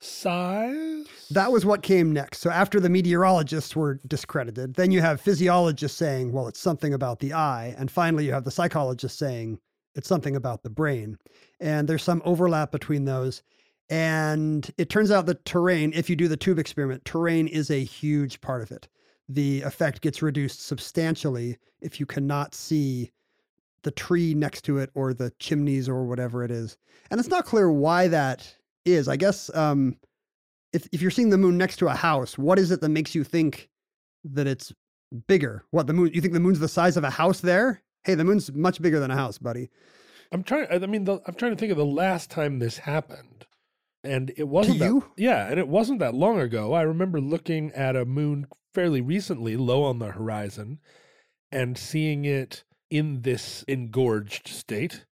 [0.00, 1.06] size?
[1.30, 2.38] That was what came next.
[2.40, 7.20] So after the meteorologists were discredited, then you have physiologists saying, well, it's something about
[7.20, 7.74] the eye.
[7.78, 9.58] And finally, you have the psychologists saying
[9.94, 11.18] it's something about the brain.
[11.60, 13.42] And there's some overlap between those.
[13.90, 17.84] And it turns out that terrain, if you do the tube experiment, terrain is a
[17.84, 18.88] huge part of it.
[19.28, 23.10] The effect gets reduced substantially if you cannot see
[23.82, 26.76] the tree next to it or the chimneys or whatever it is.
[27.10, 29.08] And it's not clear why that is.
[29.08, 29.96] I guess um,
[30.72, 33.14] if if you're seeing the moon next to a house, what is it that makes
[33.14, 33.68] you think
[34.24, 34.72] that it's
[35.26, 35.64] bigger?
[35.70, 36.10] What the moon?
[36.12, 37.82] You think the moon's the size of a house there?
[38.04, 39.70] Hey, the moon's much bigger than a house, buddy.
[40.32, 40.66] I'm trying.
[40.70, 43.46] I mean, the, I'm trying to think of the last time this happened,
[44.02, 45.04] and it wasn't that- you?
[45.16, 46.72] yeah, and it wasn't that long ago.
[46.72, 50.78] I remember looking at a moon fairly recently, low on the horizon,
[51.50, 55.04] and seeing it in this engorged state,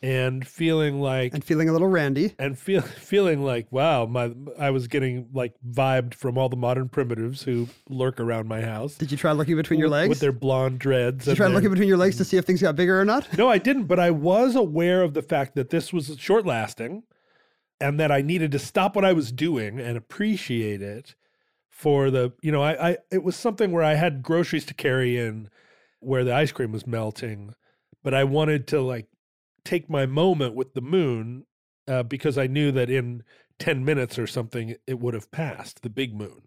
[0.00, 2.34] and feeling like And feeling a little randy.
[2.38, 2.80] and feel
[3.10, 7.68] feeling like wow my I was getting like vibed from all the modern primitives who
[7.88, 10.08] lurk around my house Did you try looking between your legs?
[10.08, 11.24] with their blonde dreads.
[11.24, 13.04] Did you try their- looking between your legs to see if things got bigger or
[13.04, 13.36] not?
[13.36, 17.02] no, I didn't, but I was aware of the fact that this was short lasting
[17.80, 21.14] and that I needed to stop what I was doing and appreciate it
[21.70, 25.16] for the, you know, I, I it was something where I had groceries to carry
[25.18, 25.48] in
[26.00, 27.54] where the ice cream was melting,
[28.04, 29.06] but I wanted to like
[29.68, 31.44] take my moment with the moon
[31.86, 33.22] uh, because I knew that in
[33.58, 36.42] 10 minutes or something, it would have passed the big moon.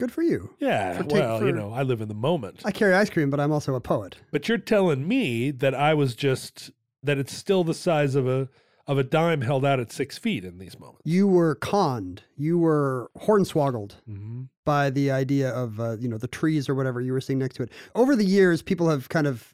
[0.00, 0.54] Good for you.
[0.58, 0.96] Yeah.
[0.96, 2.62] For take- well, you know, I live in the moment.
[2.64, 4.16] I carry ice cream, but I'm also a poet.
[4.32, 6.70] But you're telling me that I was just,
[7.02, 8.48] that it's still the size of a,
[8.86, 11.02] of a dime held out at six feet in these moments.
[11.04, 12.22] You were conned.
[12.36, 16.98] You were hornswoggled hmm by the idea of uh, you know the trees or whatever
[17.02, 17.70] you were seeing next to it.
[17.94, 19.53] Over the years, people have kind of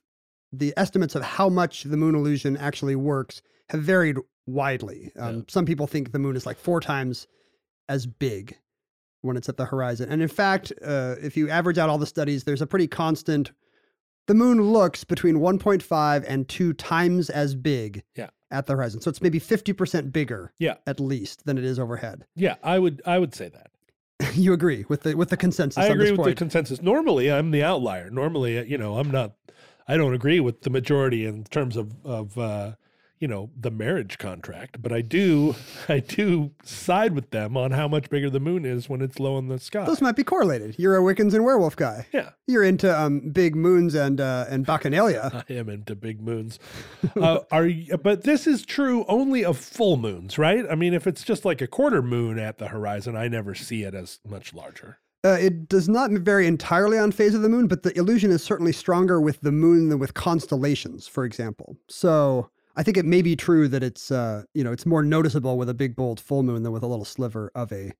[0.52, 5.12] the estimates of how much the moon illusion actually works have varied widely.
[5.18, 5.42] Um, Yeah.
[5.48, 7.26] Some people think the moon is like four times
[7.88, 8.56] as big
[9.22, 12.06] when it's at the horizon, and in fact, uh, if you average out all the
[12.06, 13.52] studies, there's a pretty constant.
[14.28, 18.30] The moon looks between 1.5 and two times as big Yeah.
[18.50, 20.76] at the horizon, so it's maybe 50% bigger, Yeah.
[20.86, 22.24] at least than it is overhead.
[22.34, 23.70] Yeah, I would, I would say that.
[24.34, 26.28] you agree with the with the consensus I agree with point.
[26.30, 26.80] the consensus.
[26.82, 28.10] Normally, I'm the outlier.
[28.10, 29.32] Normally, uh, you know, I'm not.
[29.90, 32.74] I don't agree with the majority in terms of of uh,
[33.18, 35.56] you know the marriage contract, but I do
[35.88, 39.36] I do side with them on how much bigger the moon is when it's low
[39.36, 39.84] in the sky.
[39.84, 40.76] Those might be correlated.
[40.78, 42.06] You're a Wiccans and werewolf guy.
[42.12, 45.44] yeah, You're into um, big moons and uh, and bacchanalia.
[45.50, 46.60] I am into big moons.
[47.20, 50.64] uh, are you, but this is true only of full moons, right?
[50.70, 53.82] I mean, if it's just like a quarter moon at the horizon, I never see
[53.82, 54.98] it as much larger.
[55.24, 58.42] Uh, it does not vary entirely on phase of the moon, but the illusion is
[58.42, 61.76] certainly stronger with the moon than with constellations, for example.
[61.88, 65.58] So I think it may be true that it's uh, you know it's more noticeable
[65.58, 67.92] with a big bold full moon than with a little sliver of a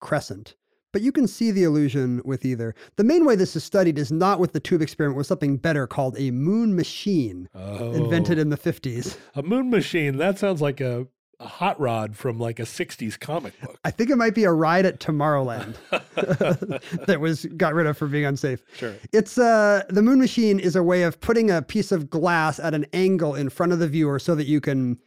[0.00, 0.54] crescent.
[0.92, 2.74] But you can see the illusion with either.
[2.96, 5.86] The main way this is studied is not with the tube experiment, with something better
[5.86, 9.18] called a moon machine, Oh, invented in the 50s.
[9.34, 10.16] a moon machine.
[10.16, 11.06] That sounds like a,
[11.40, 13.78] a hot rod from like a '60s comic book.
[13.84, 15.76] I think it might be a ride at Tomorrowland
[17.06, 18.62] that was got rid of for being unsafe.
[18.74, 18.94] Sure.
[19.12, 22.74] It's uh the moon machine is a way of putting a piece of glass at
[22.74, 24.98] an angle in front of the viewer so that you can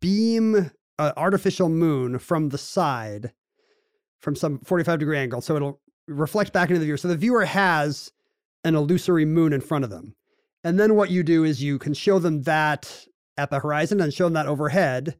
[0.00, 3.32] beam an artificial moon from the side
[4.20, 7.44] from some 45 degree angle so it'll reflect back into the viewer so the viewer
[7.44, 8.10] has
[8.64, 10.14] an illusory moon in front of them
[10.64, 14.14] and then what you do is you can show them that at the horizon and
[14.14, 15.16] show them that overhead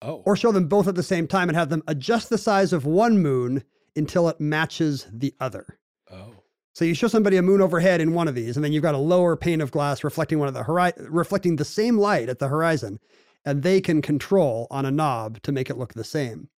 [0.00, 2.72] Oh, or show them both at the same time and have them adjust the size
[2.72, 3.64] of one moon
[3.96, 5.66] until it matches the other.
[6.12, 6.34] oh,
[6.72, 8.94] So you show somebody a moon overhead in one of these, and then you've got
[8.94, 12.38] a lower pane of glass reflecting one of the hori- reflecting the same light at
[12.38, 13.00] the horizon,
[13.44, 16.48] and they can control on a knob to make it look the same.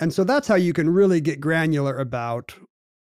[0.00, 2.54] And so that's how you can really get granular about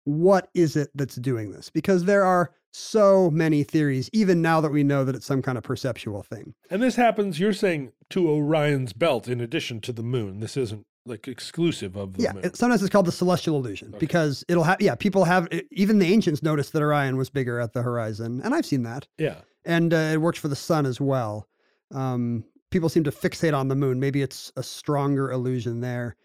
[0.05, 4.71] what is it that's doing this, because there are so many theories, even now that
[4.71, 6.53] we know that it's some kind of perceptual thing.
[6.69, 7.39] and this happens.
[7.39, 10.39] You're saying to Orion's belt, in addition to the moon.
[10.39, 12.43] This isn't like exclusive of the yeah, moon.
[12.45, 13.97] it, sometimes it's called the celestial illusion Okay.
[13.99, 17.73] because it'll have, yeah, people have, even the ancients noticed that Orion was bigger at
[17.73, 18.41] the horizon.
[18.43, 19.07] And I've seen that.
[19.17, 19.37] yeah.
[19.65, 21.47] And uh, it works for the sun as well.
[21.91, 23.99] Um, people seem to fixate on the moon.
[23.99, 26.15] Maybe it's a stronger illusion there.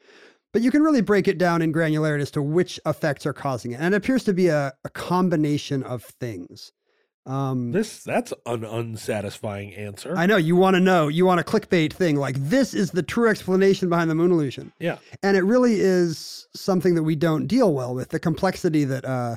[0.55, 3.73] But you can really break it down in granularity as to which effects are causing
[3.73, 3.81] it.
[3.81, 6.71] And it appears to be a, a combination of things.
[7.27, 10.15] Um, This that's an unsatisfying answer.
[10.17, 13.03] I know you want to know, you want a clickbait thing like this is the
[13.03, 14.73] true explanation behind the moon illusion.
[14.79, 14.99] yeah.
[15.25, 19.37] And it really is something that we don't deal well with the complexity that uh,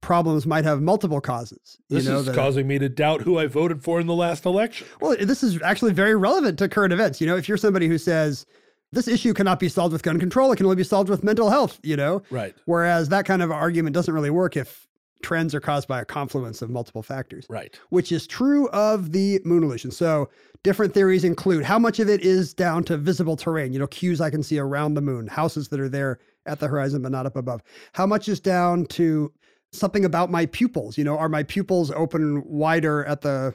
[0.00, 1.76] problems might have multiple causes.
[1.90, 4.46] You This know, is causing me to doubt who I voted for in the last
[4.46, 4.86] election.
[5.00, 7.20] Well, this is actually very relevant to current events.
[7.20, 8.46] You know, if you're somebody who says
[8.94, 11.50] this issue cannot be solved with gun control, it can only be solved with mental
[11.50, 12.54] health, you know, Right.
[12.66, 14.86] whereas that kind of argument doesn't really work if
[15.22, 17.78] trends are caused by a confluence of multiple factors, Right.
[17.88, 19.90] which is true of the moon illusion.
[19.90, 20.28] So,
[20.62, 24.20] different theories include how much of it is down to visible terrain, you know, cues
[24.20, 27.24] I can see around the moon, houses that are there at the horizon but not
[27.26, 27.62] up above.
[27.94, 29.32] How much is down to
[29.72, 30.98] something about my pupils?
[30.98, 33.54] You know, are my pupils open wider at the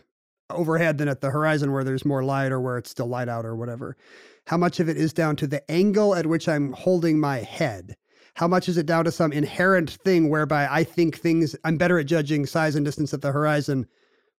[0.49, 3.45] overhead than at the horizon where there's more light or where it's still light out
[3.45, 3.95] or whatever?
[4.50, 7.96] How much of it is down to the angle at which I'm holding my head?
[8.34, 12.00] How much is it down to some inherent thing whereby I think things, I'm better
[12.00, 13.86] at judging size and distance at the horizon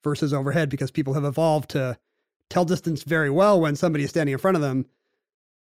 [0.03, 1.97] versus overhead because people have evolved to
[2.49, 4.85] tell distance very well when somebody is standing in front of them.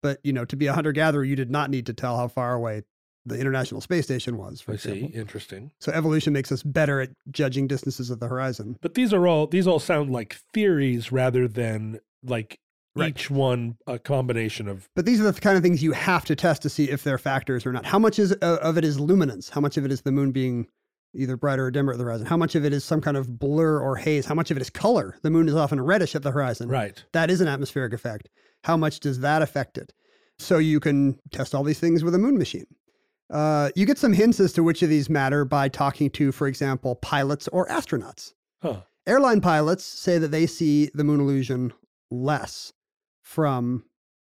[0.00, 2.28] But, you know, to be a hunter gatherer, you did not need to tell how
[2.28, 2.82] far away
[3.24, 5.08] the International Space Station was, for I example.
[5.08, 5.14] see.
[5.16, 5.72] Interesting.
[5.80, 8.76] So evolution makes us better at judging distances at the horizon.
[8.80, 12.60] But these are all these all sound like theories rather than like
[12.96, 13.10] Right.
[13.10, 16.36] each one a combination of But these are the kind of things you have to
[16.36, 17.84] test to see if they're factors or not.
[17.84, 19.48] How much is uh, of it is luminance?
[19.50, 20.66] How much of it is the moon being
[21.14, 22.26] either brighter or dimmer at the horizon?
[22.26, 24.26] How much of it is some kind of blur or haze?
[24.26, 25.18] How much of it is color?
[25.22, 26.68] The moon is often reddish at the horizon.
[26.68, 27.02] right.
[27.12, 28.28] That is an atmospheric effect.
[28.64, 29.92] How much does that affect it?
[30.38, 32.66] So you can test all these things with a moon machine.
[33.30, 36.46] Uh, you get some hints as to which of these matter by talking to, for
[36.46, 38.32] example, pilots or astronauts.
[38.62, 38.82] Huh.
[39.06, 41.72] Airline pilots say that they see the moon illusion
[42.10, 42.72] less
[43.26, 43.84] from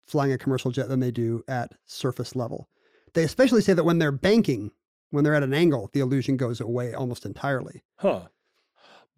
[0.06, 2.68] flying a commercial jet than they do at surface level.
[3.14, 4.70] They especially say that when they're banking,
[5.10, 7.82] when they're at an angle, the illusion goes away almost entirely.
[7.96, 8.28] Huh.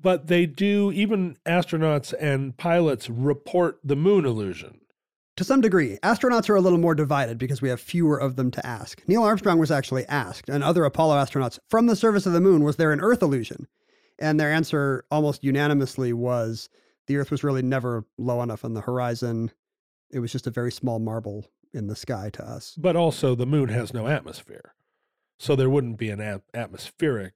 [0.01, 4.81] But they do, even astronauts and pilots report the moon illusion.
[5.37, 8.53] To some degree, astronauts are a little more divided because we have fewer of them
[8.53, 9.03] to ask.
[9.09, 12.63] Neil Armstrong was actually asked, and other Apollo astronauts, from the surface of the moon,
[12.63, 13.67] was there an Earth illusion?
[14.21, 16.69] And their answer almost unanimously was
[17.09, 19.51] the Earth was really never low enough on the horizon.
[20.15, 22.75] It was just a very small marble in the sky to us.
[22.79, 24.75] But also, the moon has no atmosphere.
[25.39, 27.35] So there wouldn't be an at- atmospheric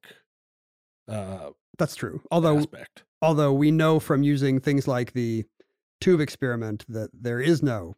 [1.08, 2.20] uh, That's true.
[2.30, 3.02] Although aspect.
[3.20, 5.44] although we know from using things like the
[6.00, 7.96] tube experiment that there is no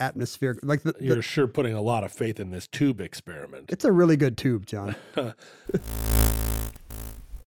[0.00, 3.66] atmosphere like the, the- You're sure putting a lot of faith in this tube experiment.
[3.70, 4.96] it's a really good tube, John.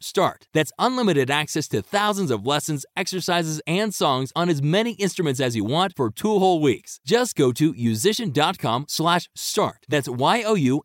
[0.00, 0.46] start.
[0.52, 5.54] That's unlimited access to thousands of lessons, exercises, and songs on as many instruments as
[5.56, 7.00] you want for two whole weeks.
[7.04, 9.84] Just go to yousician.com slash start.
[9.88, 10.82] That's Y-O-U-S-I-C-I-A-N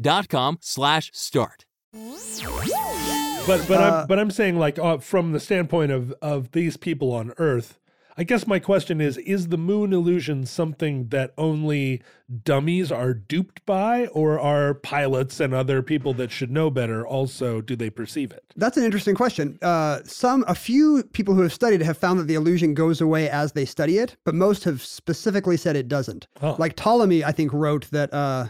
[0.00, 1.64] dot com slash start.
[1.92, 6.76] But but Uh, I'm but I'm saying like uh, from the standpoint of of these
[6.76, 7.78] people on Earth,
[8.16, 12.02] I guess my question is: Is the moon illusion something that only
[12.44, 17.60] dummies are duped by, or are pilots and other people that should know better also
[17.60, 18.44] do they perceive it?
[18.56, 19.58] That's an interesting question.
[19.62, 23.28] Uh, some, a few people who have studied have found that the illusion goes away
[23.28, 26.26] as they study it, but most have specifically said it doesn't.
[26.42, 26.56] Oh.
[26.58, 28.12] Like Ptolemy, I think, wrote that.
[28.12, 28.46] Uh,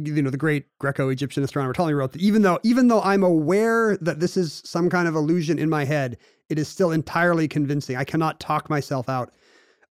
[0.00, 3.96] you know, the great Greco-Egyptian astronomer Ptolemy wrote that even though even though I'm aware
[4.00, 6.18] that this is some kind of illusion in my head,
[6.48, 7.96] it is still entirely convincing.
[7.96, 9.32] I cannot talk myself out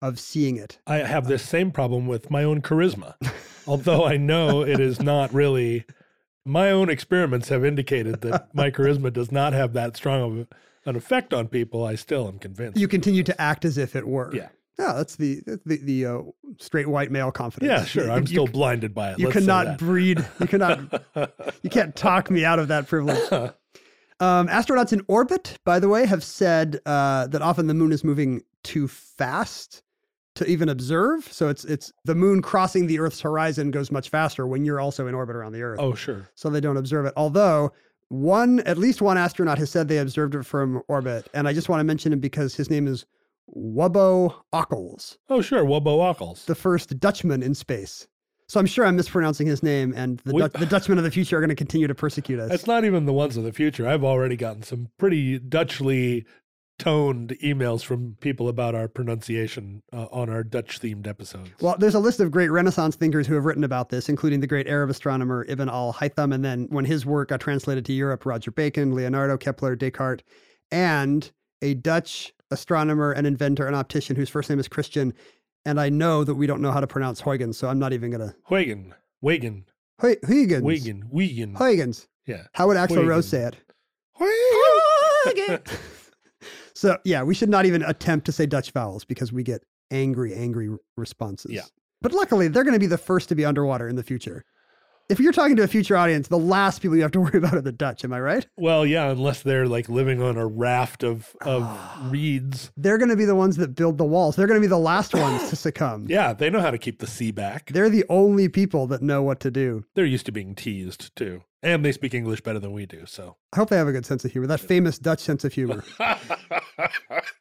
[0.02, 0.78] of seeing it.
[0.86, 3.14] I have this same problem with my own charisma,
[3.66, 5.84] although I know it is not really.
[6.44, 10.48] My own experiments have indicated that my charisma does not have that strong of
[10.86, 11.84] an effect on people.
[11.84, 12.78] I still am convinced.
[12.78, 14.34] You continue to act as if it were.
[14.34, 14.48] Yeah.
[14.78, 16.18] Yeah, that's the the the uh,
[16.58, 17.68] straight white male confidence.
[17.68, 18.12] yeah, sure.
[18.12, 19.18] I'm you- still blinded by it.
[19.18, 20.24] You let's cannot breed.
[20.38, 21.02] You cannot.
[21.62, 23.52] you can't talk me out of that privilege.
[24.20, 28.02] Um, astronauts in orbit, by the way, have said uh, that often the moon is
[28.02, 29.82] moving too fast
[30.34, 31.32] to even observe.
[31.32, 35.06] So it's it's the moon crossing the Earth's horizon goes much faster when you're also
[35.06, 35.78] in orbit around the Earth.
[35.80, 36.28] Oh, sure.
[36.34, 37.12] So they don't observe it.
[37.16, 37.72] Although
[38.08, 41.68] one, at least one astronaut has said they observed it from orbit, and I just
[41.68, 43.04] want to mention him because his name is
[43.56, 45.64] Wubbo Ockels Oh, sure.
[45.64, 46.44] Wubbo Ockels.
[46.46, 48.06] the first Dutchman in space.
[48.48, 51.36] So I'm sure I'm mispronouncing his name, and the, We- the Dutchmen of the future
[51.36, 52.50] are going to continue to persecute us.
[52.50, 53.86] It's not even the ones of the future.
[53.86, 56.24] I've already gotten some pretty Dutchly
[56.78, 61.50] toned emails from people about our pronunciation uh, on our Dutch themed episodes.
[61.60, 64.46] Well, there's a list of great Renaissance thinkers who have written about this, including the
[64.46, 68.24] great Arab astronomer Ibn al Haytham, and then when his work got translated to Europe,
[68.24, 70.22] Roger Bacon, Leonardo, Kepler, Descartes,
[70.70, 71.30] and
[71.60, 75.12] a Dutch astronomer and inventor and optician whose first name is Christian.
[75.64, 78.10] And I know that we don't know how to pronounce Huygens, so I'm not even
[78.10, 78.34] going to.
[78.48, 78.92] Huygen,
[79.22, 79.64] Wagen,
[80.00, 80.62] Huygens.
[80.62, 81.56] Wagen, Wiegen.
[81.56, 82.08] Huygens.
[82.26, 82.44] Yeah.
[82.52, 83.56] How would Axl Rose say it?
[84.20, 85.78] Huygen.
[86.74, 90.34] so yeah, we should not even attempt to say Dutch vowels because we get angry,
[90.34, 91.52] angry responses.
[91.52, 91.62] Yeah.
[92.00, 94.44] But luckily, they're going to be the first to be underwater in the future.
[95.08, 97.54] If you're talking to a future audience, the last people you have to worry about
[97.54, 98.04] are the Dutch.
[98.04, 98.46] Am I right?
[98.58, 101.66] Well, yeah, unless they're like living on a raft of of
[102.10, 102.70] reeds.
[102.76, 104.36] They're going to be the ones that build the walls.
[104.36, 106.06] They're going to be the last ones to succumb.
[106.08, 107.70] Yeah, they know how to keep the sea back.
[107.72, 109.84] They're the only people that know what to do.
[109.94, 113.06] They're used to being teased too, and they speak English better than we do.
[113.06, 114.46] So I hope they have a good sense of humor.
[114.46, 115.84] That famous Dutch sense of humor.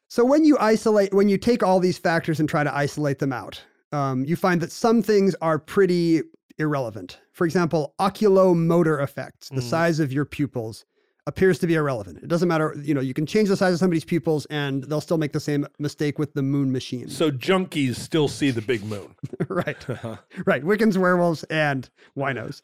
[0.10, 3.34] So when you isolate, when you take all these factors and try to isolate them
[3.34, 3.62] out,
[3.92, 6.22] um, you find that some things are pretty
[6.58, 7.20] irrelevant.
[7.38, 9.70] For example, oculomotor effects, the Mm.
[9.70, 10.86] size of your pupils,
[11.28, 12.18] appears to be irrelevant.
[12.24, 15.02] It doesn't matter, you know, you can change the size of somebody's pupils and they'll
[15.02, 17.10] still make the same mistake with the moon machine.
[17.10, 19.14] so junkies still see the big moon.
[19.50, 19.88] right,
[20.48, 20.64] right.
[20.64, 22.62] Wiccans, werewolves, and winos.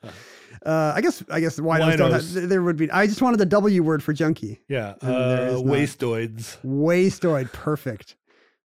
[0.65, 2.89] Uh, I guess, I guess winos, don't have, there would be.
[2.89, 4.61] I just wanted the W word for junkie.
[4.69, 6.57] Yeah, uh, wastoids.
[6.65, 8.15] Wastoid, perfect.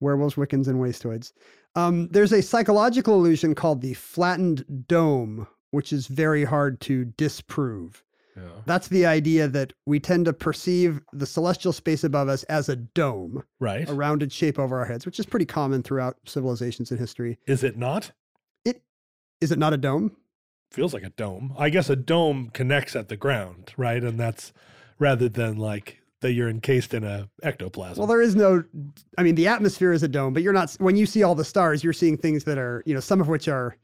[0.00, 1.32] Werewolves, Wiccans, and Wastoids.
[1.74, 8.02] Um, there's a psychological illusion called the flattened dome, which is very hard to disprove.
[8.36, 8.42] Yeah.
[8.66, 12.76] That's the idea that we tend to perceive the celestial space above us as a
[12.76, 13.88] dome, Right.
[13.88, 17.38] a rounded shape over our heads, which is pretty common throughout civilizations in history.
[17.46, 18.12] Is it not?
[18.64, 18.82] It
[19.40, 20.12] is it not a dome?
[20.70, 21.52] Feels like a dome.
[21.58, 24.04] I guess a dome connects at the ground, right?
[24.04, 24.52] And that's
[24.98, 27.98] rather than like that you're encased in a ectoplasm.
[27.98, 28.62] Well, there is no.
[29.16, 30.72] I mean, the atmosphere is a dome, but you're not.
[30.78, 33.26] When you see all the stars, you're seeing things that are, you know, some of
[33.28, 33.76] which are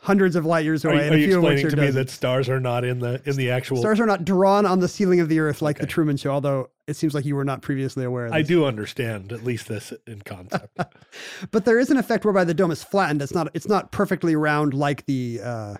[0.00, 1.86] hundreds of light years are, away, you- and are a you few explaining to me
[1.86, 1.94] dozens.
[1.94, 3.78] that stars are not in the in the actual?
[3.78, 6.30] stars are not drawn on the ceiling of the Earth like the Truman Show.
[6.30, 8.38] Although it seems like you were not previously aware of this.
[8.38, 10.78] I do understand at least this in concept.
[11.50, 13.20] but there is an effect whereby the dome is flattened.
[13.22, 13.48] It's not.
[13.54, 15.74] It's not perfectly round like the, uh,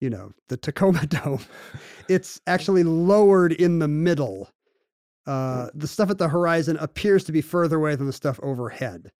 [0.00, 1.40] you know, the Tacoma Dome.
[2.08, 4.48] It's actually lowered in the middle.
[5.26, 9.10] Uh, the stuff at the horizon appears to be further away than the stuff overhead.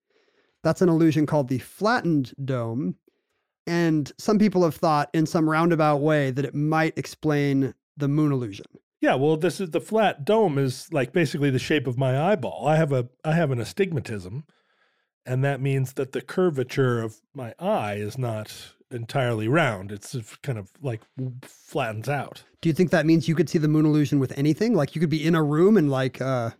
[0.64, 2.94] That's an illusion called the flattened dome.
[3.68, 8.32] And some people have thought in some roundabout way that it might explain the moon
[8.32, 8.64] illusion.
[9.00, 12.66] yeah, well, this is the flat dome is like basically the shape of my eyeball.
[12.66, 14.44] I have a I have an astigmatism,
[15.26, 19.92] and that means that the curvature of my eye is not entirely round.
[19.92, 21.02] It's kind of like
[21.42, 22.44] flattens out.
[22.62, 24.74] Do you think that means you could see the moon illusion with anything?
[24.74, 26.50] Like you could be in a room and like uh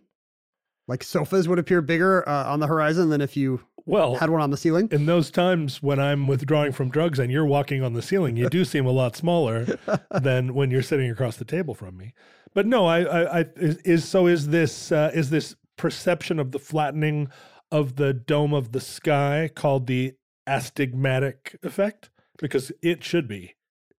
[0.87, 4.41] like sofas would appear bigger uh, on the horizon than if you Well, had one
[4.41, 4.87] on the ceiling?
[4.91, 8.49] in those times when I'm withdrawing from drugs and you're walking on the ceiling, you
[8.49, 9.79] do seem a lot smaller
[10.11, 12.13] than when you're sitting across the table from me.
[12.53, 16.51] But no, I, I, I is, is so is this uh, is this perception of
[16.51, 17.29] the flattening
[17.71, 20.13] of the dome of the sky called the
[20.47, 22.09] astigmatic effect
[22.39, 23.55] because it should be.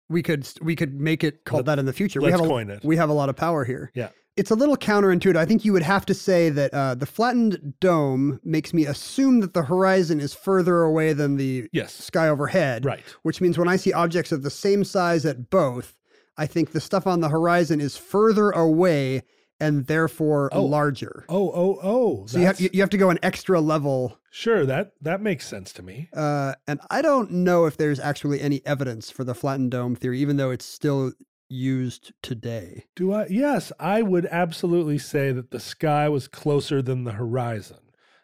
[0.10, 2.20] We could we could make it called Let- that in the future.
[2.20, 2.84] we let's have a, coin it.
[2.84, 3.92] We have a lot of power here.
[3.94, 4.10] Yeah.
[4.40, 5.36] It's a little counterintuitive.
[5.36, 9.42] I think you would have to say that uh, the flattened dome makes me assume
[9.42, 11.94] that the horizon is further away than the Yes.
[11.94, 12.86] sky overhead.
[12.86, 13.04] Right.
[13.24, 15.98] Which means when I see objects of the same size at both,
[16.38, 19.24] I think the stuff on the horizon is further away
[19.60, 20.64] and therefore Oh.
[20.64, 21.26] larger.
[21.28, 22.26] Oh, oh, oh.
[22.28, 24.18] So you have, you have to go an extra level.
[24.32, 26.08] sure, that that makes sense to me.
[26.16, 30.22] Uh, and I don't know if there's actually any evidence for the flattened dome theory,
[30.22, 31.12] even though it's still
[31.50, 32.86] used today.
[32.96, 33.28] Do I?
[33.30, 37.78] Yes, I would absolutely say that the sky was closer than the horizon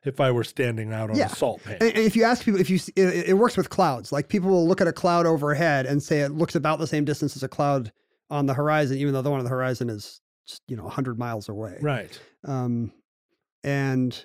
[0.06, 1.26] if I were standing out on Yeah.
[1.26, 1.78] a salt pan.
[1.82, 4.12] And if you ask people, if you, it, it works with clouds.
[4.12, 7.06] Like people will look at a cloud overhead and say it looks about the same
[7.06, 7.92] distance as a cloud
[8.30, 11.18] on the horizon, even though the one on the horizon is, just, you know, hundred
[11.18, 11.78] miles away.
[11.82, 12.20] right.
[12.44, 12.92] Um,
[13.64, 14.24] and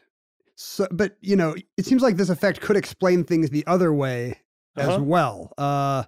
[0.55, 4.39] so, but you know, it seems like this effect could explain things the other way
[4.77, 5.03] as Uh-huh.
[5.03, 5.53] well.
[5.57, 6.05] Uh,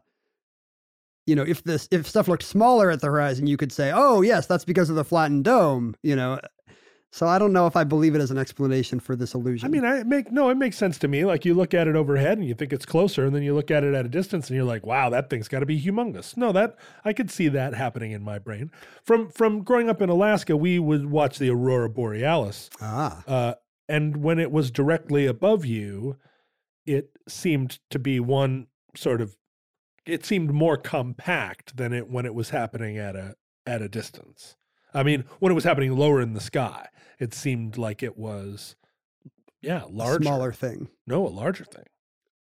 [1.26, 4.22] you know, if this if stuff looked smaller at the horizon, you could say, "Oh,
[4.22, 6.40] yes, that's because of the flattened dome." You know,
[7.14, 9.66] so I don't know if I believe it as an explanation for this illusion.
[9.66, 11.26] I mean, I make no, it makes sense to me.
[11.26, 13.70] Like you look at it overhead and you think it's closer, and then you look
[13.70, 16.38] at it at a distance and you're like, "Wow, that thing's got to be humongous."
[16.38, 18.70] No, that I could see that happening in my brain.
[19.04, 23.54] From from growing up in Alaska, we would watch the aurora borealis, ah, uh,
[23.90, 26.16] and when it was directly above you,
[26.86, 29.36] it seemed to be one sort of.
[30.06, 33.36] It seemed more compact than it when it was happening at a
[33.66, 34.56] at a distance.
[34.94, 36.88] I mean, when it was happening lower in the sky,
[37.18, 38.76] it seemed like it was,
[39.62, 40.22] yeah, a larger.
[40.24, 41.84] smaller thing, No, a larger thing.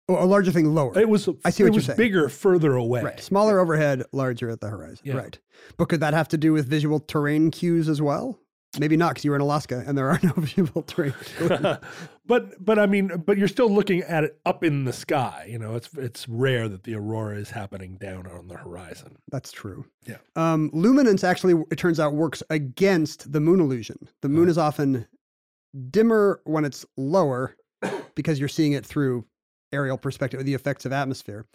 [0.07, 0.97] oh, a larger thing lower.
[0.97, 1.28] It was.
[1.45, 1.97] I see it what you're was saying.
[1.97, 3.03] bigger further away.
[3.03, 3.20] Right.
[3.20, 5.01] Smaller overhead, larger at the horizon.
[5.03, 5.16] Yeah.
[5.18, 5.38] Right.
[5.78, 8.39] But could that have to do with visual terrain cues as well?
[8.78, 11.13] Maybe not, because you were in Alaska and there are no terrain.
[11.38, 11.49] cues.
[12.28, 15.47] but but I mean, but you're still looking at it up in the sky.
[15.49, 19.17] You know, it's it's rare that the aurora is happening down on the horizon.
[19.32, 19.86] That's true.
[20.05, 20.17] Yeah.
[20.36, 23.97] Um, luminance actually, it turns out, works against the moon illusion.
[24.22, 24.51] The moon Oh.
[24.51, 25.07] is often
[25.89, 27.55] dimmer when it's lower
[28.15, 29.26] because you're seeing it through
[29.72, 31.45] aerial perspective, with the effects of atmosphere.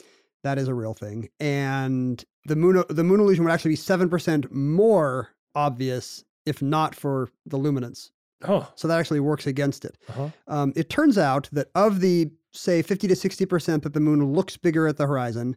[0.42, 1.28] That is a real thing.
[1.40, 7.30] And the moon, the moon illusion would actually be 7% more obvious if not for
[7.46, 8.10] the luminance.
[8.46, 9.96] Oh, So that actually works against it.
[10.08, 10.28] uh-huh.
[10.48, 14.56] Um, it turns out that of the say 50 to 60% that the moon looks
[14.56, 15.56] bigger at the horizon,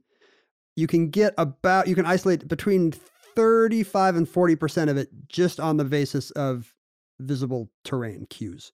[0.75, 2.91] you can get about you can isolate between
[3.35, 6.73] 35 and 40% of it just on the basis of
[7.19, 8.71] visible terrain cues.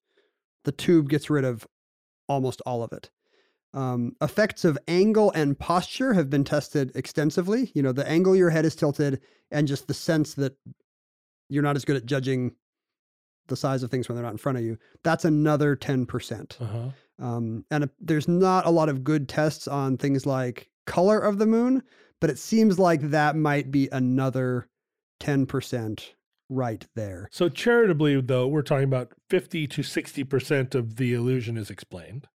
[0.64, 1.68] The tube gets rid of
[2.28, 3.10] almost all of it.
[3.74, 7.72] Um, effects of angle and posture have been tested extensively.
[7.74, 9.20] You know, the angle your head is tilted
[9.52, 10.56] and just the sense that
[11.54, 12.56] you're not as good at judging
[13.48, 14.78] the size of things when they're not in front of you.
[15.04, 16.62] That's another 10%.
[16.62, 16.90] Uh-huh.
[17.24, 21.38] Um, and uh, there's not a lot of good tests on things like color of
[21.38, 21.84] the moon,
[22.20, 24.68] but it seems like that might be another
[25.22, 26.04] 10%
[26.50, 27.30] right there.
[27.32, 32.28] So charitably, though, we're talking about 50 to 60% of the illusion is explained.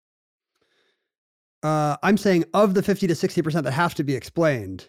[1.62, 4.88] Uh, I'm saying of the 50 to 60% that have to be explained,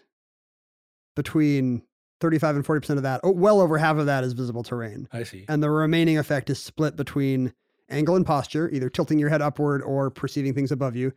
[1.18, 1.82] between
[2.20, 5.08] 35 and 40% of that, oh, well over half of that is visible terrain.
[5.12, 5.44] I see.
[5.48, 7.52] And the remaining effect is split between
[7.90, 11.12] angle and posture, either tilting your head upward or perceiving things above you,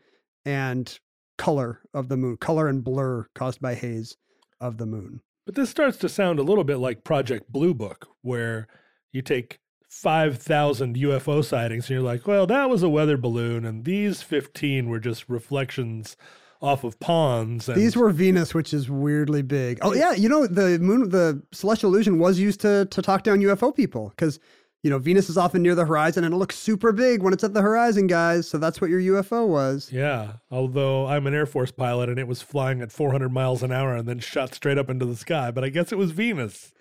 [0.45, 0.99] and
[1.37, 4.17] color of the moon, color and blur caused by haze
[4.59, 5.21] of the moon.
[5.45, 8.67] But this starts to sound a little bit like Project Blue Book, where
[9.11, 13.83] you take 5,000 UFO sightings and you're like, well, that was a weather balloon, and
[13.83, 16.15] these 15 were just reflections
[16.61, 17.67] off of ponds.
[17.67, 19.79] And These were Venus, which is weirdly big.
[19.81, 23.39] Oh yeah, you know the moon, the celestial illusion was used to to talk down
[23.39, 24.39] UFO people because
[24.83, 27.43] you know Venus is often near the horizon and it looks super big when it's
[27.43, 28.47] at the horizon, guys.
[28.47, 29.91] So that's what your UFO was.
[29.91, 33.71] Yeah, although I'm an Air Force pilot and it was flying at 400 miles an
[33.71, 36.71] hour and then shot straight up into the sky, but I guess it was Venus.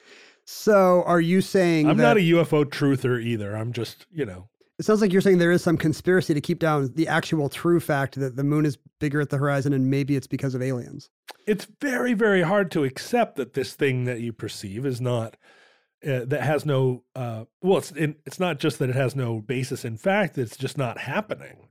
[0.44, 3.56] So are you saying I'm that, not a UFO truther either.
[3.56, 4.48] I'm just, you know,
[4.80, 7.80] It sounds like you're saying there is some conspiracy to keep down the actual true
[7.80, 11.10] fact that the moon is bigger at the horizon and maybe it's because of aliens.
[11.46, 15.36] it's very, very hard to accept that this thing that you perceive is not.
[16.02, 19.38] Uh, that has no uh, well it's in, it's not just that it has no
[19.42, 21.68] basis in fact it's just not happening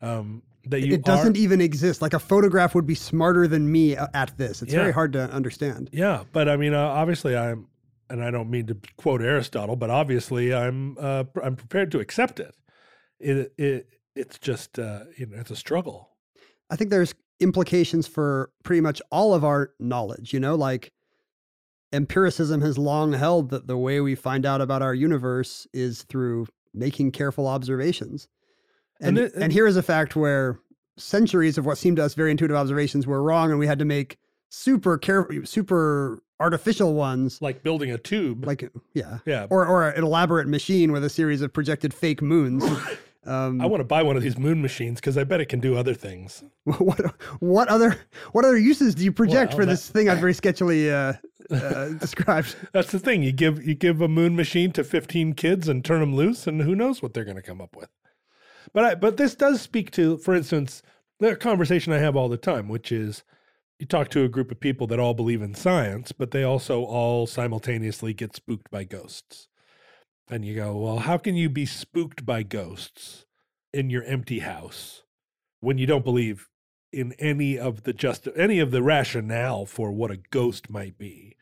[0.00, 2.00] um that you it doesn't are, even exist.
[2.00, 4.62] Like a photograph would be smarter than me at this.
[4.62, 4.78] It's Yeah.
[4.78, 5.90] very hard to understand.
[5.92, 7.66] Yeah, but I mean, uh, obviously, I'm,
[8.10, 12.40] and I don't mean to quote Aristotle, but obviously, I'm, uh, I'm prepared to accept
[12.40, 12.54] it.
[13.20, 16.10] It, it, it's just, uh, you know, it's a struggle.
[16.70, 20.92] I think there's implications for pretty much all of our knowledge, you know, like
[21.92, 26.46] empiricism has long held that the way we find out about our universe is through
[26.72, 28.26] making careful observations.
[29.00, 30.58] And And it- and here is a fact where
[30.96, 33.84] centuries of what seemed to us very intuitive observations were wrong and we had to
[33.84, 38.44] make super careful super artificial ones Like building a tube.
[38.44, 42.64] like yeah yeah, or or an elaborate machine with a series of projected fake moons
[43.26, 45.60] um I want to buy one of these moon machines because I bet it can
[45.60, 46.42] do other things.
[46.64, 47.00] what
[47.40, 47.96] what other
[48.32, 51.54] what other uses do you project Well, for that- this thing I've very sketchily uh,
[51.54, 52.56] uh, described?
[52.72, 53.22] That's the thing.
[53.22, 56.60] You give you give a moon machine to 15 kids and turn them loose, and
[56.62, 57.88] who knows what they're going to come up with.
[58.72, 60.82] But I, but this does speak to, for instance,
[61.20, 63.22] the conversation I have all the time, which is
[63.78, 66.84] you talk to a group of people that all believe in science, but they also
[66.84, 69.48] all simultaneously get spooked by ghosts.
[70.28, 73.26] And you go, well, how can you be spooked by ghosts
[73.72, 75.02] in your empty house
[75.60, 76.48] when you don't believe
[76.92, 81.36] in any of the just any of the rationale for what a ghost might be?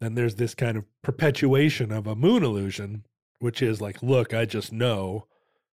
[0.00, 3.04] Then there's this kind of perpetuation of a moon illusion,
[3.40, 5.26] which is like, look, I just know.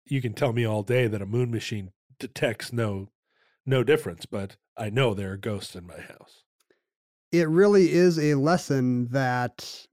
[0.07, 3.09] You can tell me all day that a moon machine detects no
[3.67, 6.45] no difference, but I know there are ghosts in my house.
[7.33, 9.87] It really is a lesson that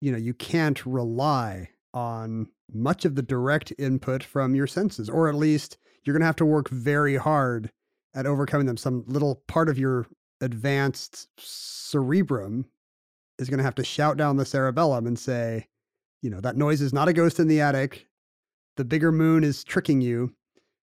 [0.00, 5.28] you know you can't rely on much of the direct input from your senses, or
[5.28, 7.70] at least you're going to have to work very hard
[8.14, 8.76] at overcoming them.
[8.76, 10.06] Some little part of your
[10.40, 12.66] advanced cerebrum
[13.38, 15.66] is going to have to shout down the cerebellum and say,
[16.22, 18.06] you know, that noise is not a ghost in the attic.
[18.76, 20.34] The bigger moon is tricking you.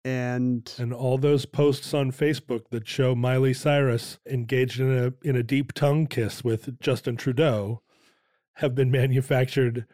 [0.08, 5.36] And And all those posts on Facebook that show Miley Cyrus engaged in a in
[5.36, 7.82] a deep tongue kiss with Justin Trudeau
[8.54, 9.84] have been manufactured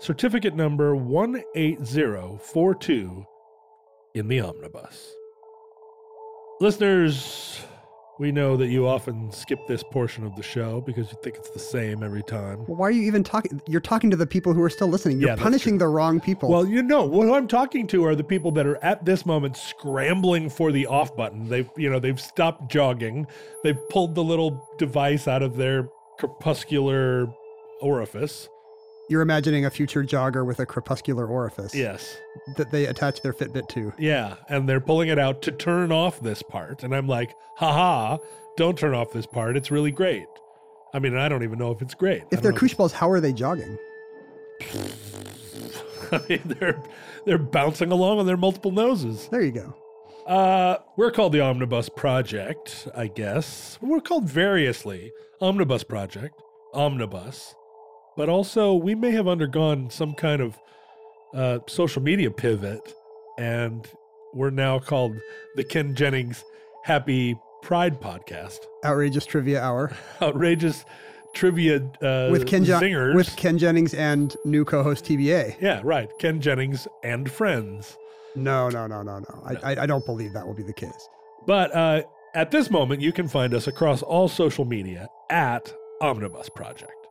[0.00, 3.26] Certificate number 18042
[4.14, 5.14] in the omnibus.
[6.60, 7.64] Listeners,
[8.18, 11.50] we know that you often skip this portion of the show because you think it's
[11.50, 12.58] the same every time.
[12.66, 13.60] Why are you even talking?
[13.66, 15.18] You're talking to the people who are still listening.
[15.18, 16.48] You're Yeah, punishing the wrong people.
[16.50, 19.56] Well, you know, what I'm talking to are the people that are at this moment
[19.56, 21.48] scrambling for the off button.
[21.48, 23.26] They've, you know, they've stopped jogging.
[23.64, 25.88] They've pulled the little device out of their
[26.18, 27.28] crepuscular
[27.80, 28.48] orifice.
[29.12, 32.16] You're imagining a future jogger with a crepuscular orifice Yes.
[32.56, 33.92] that they attach their Fitbit to.
[33.98, 34.36] Yeah.
[34.48, 36.82] And they're pulling it out to turn off this part.
[36.82, 38.16] And I'm like, haha,
[38.56, 39.56] don't turn off this part.
[39.56, 40.26] It's really great.
[40.94, 42.24] I mean, I don't even know if it's great.
[42.32, 43.78] If they're koosh balls, how are they jogging?
[46.12, 46.82] I mean, they're
[47.24, 49.28] they're bouncing along on their multiple noses.
[49.28, 49.74] There you go.
[50.26, 53.78] Uh, we're called the Omnibus Project, I guess.
[53.80, 55.10] We're called variously
[55.40, 56.40] Omnibus Project,
[56.74, 57.54] Omnibus,
[58.16, 60.58] but also we may have undergone some kind of
[61.34, 62.94] uh, social media pivot,
[63.38, 63.88] and
[64.34, 65.16] we're now called
[65.56, 66.44] the Ken Jennings
[66.84, 68.58] Happy Pride Podcast.
[68.84, 70.84] Outrageous trivia hour Outrageous
[71.34, 73.14] trivia uh, with Ken Jo- zingers.
[73.14, 75.56] with Ken Jennings and new co-host TBA.
[75.60, 76.10] yeah, right.
[76.18, 77.96] Ken Jennings and friends.
[78.34, 79.42] No, no, no, no, no.
[79.44, 81.08] I, I, I don't believe that will be the case.
[81.46, 82.02] But uh,
[82.34, 87.01] at this moment, you can find us across all social media at Omnibus Project.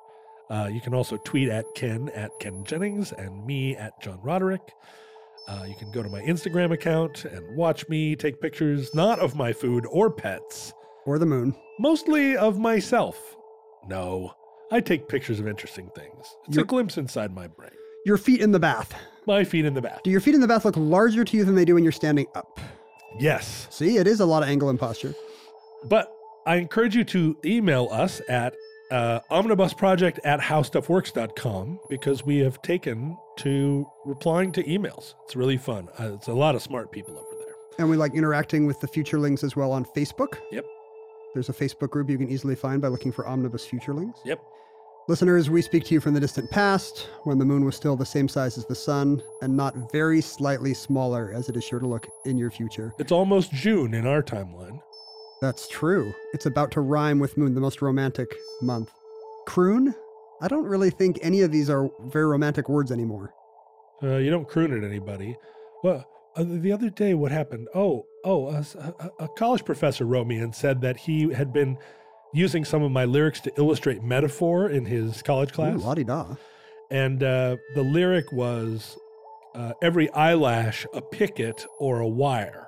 [0.52, 4.74] Uh, you can also tweet at Ken at Ken Jennings and me at John Roderick.
[5.48, 9.34] Uh, you can go to my Instagram account and watch me take pictures not of
[9.36, 10.74] my food or pets,
[11.06, 11.56] Or the moon.
[11.80, 13.18] mostly of myself.
[13.88, 14.34] No,
[14.72, 16.36] I take pictures of interesting things.
[16.48, 17.72] It's a glimpse inside my brain.
[18.06, 18.94] Your feet in the bath.
[19.26, 20.02] My feet in the bath.
[20.04, 21.92] Do your feet in the bath look larger to you than they do when you're
[21.94, 22.60] standing up?
[23.20, 23.68] Yes.
[23.70, 25.14] See, it is a lot of angle and posture.
[25.86, 26.12] But
[26.46, 28.54] I encourage you to email us at
[28.92, 35.16] uh, omnibusproject at howstuffworks.com because we have taken to replying to emails.
[35.24, 35.88] It's really fun.
[36.00, 37.56] Uh, it's a lot of smart people over there.
[37.80, 40.38] And we like interacting with the futurelings as well on Facebook.
[40.52, 40.66] Yep.
[41.34, 44.16] There's a Facebook group you can easily find by looking for Omnibus Futurelings.
[44.26, 44.42] Yep.
[45.08, 48.06] Listeners, we speak to you from the distant past, when the moon was still the
[48.06, 51.88] same size as the sun, and not very slightly smaller as it is sure to
[51.88, 52.94] look in your future.
[53.00, 54.80] It's almost June in our timeline.
[55.42, 56.14] That's true.
[56.34, 58.92] It's about to rhyme with moon, the most romantic month.
[59.48, 59.96] Croon?
[60.40, 63.34] I don't really think any of these are very romantic words anymore.
[64.04, 65.36] Uh, you don't croon at anybody.
[65.84, 67.68] Well, uh, the other day, what happened?
[67.76, 68.48] Oh, oh,
[69.20, 71.78] a college professor wrote me and said that he had been
[72.34, 75.84] using some of my lyrics to illustrate metaphor in his college class.
[75.84, 76.36] La-di-da.
[76.90, 78.98] and uh, the lyric was
[79.54, 82.68] uh, every eyelash a picket or a wire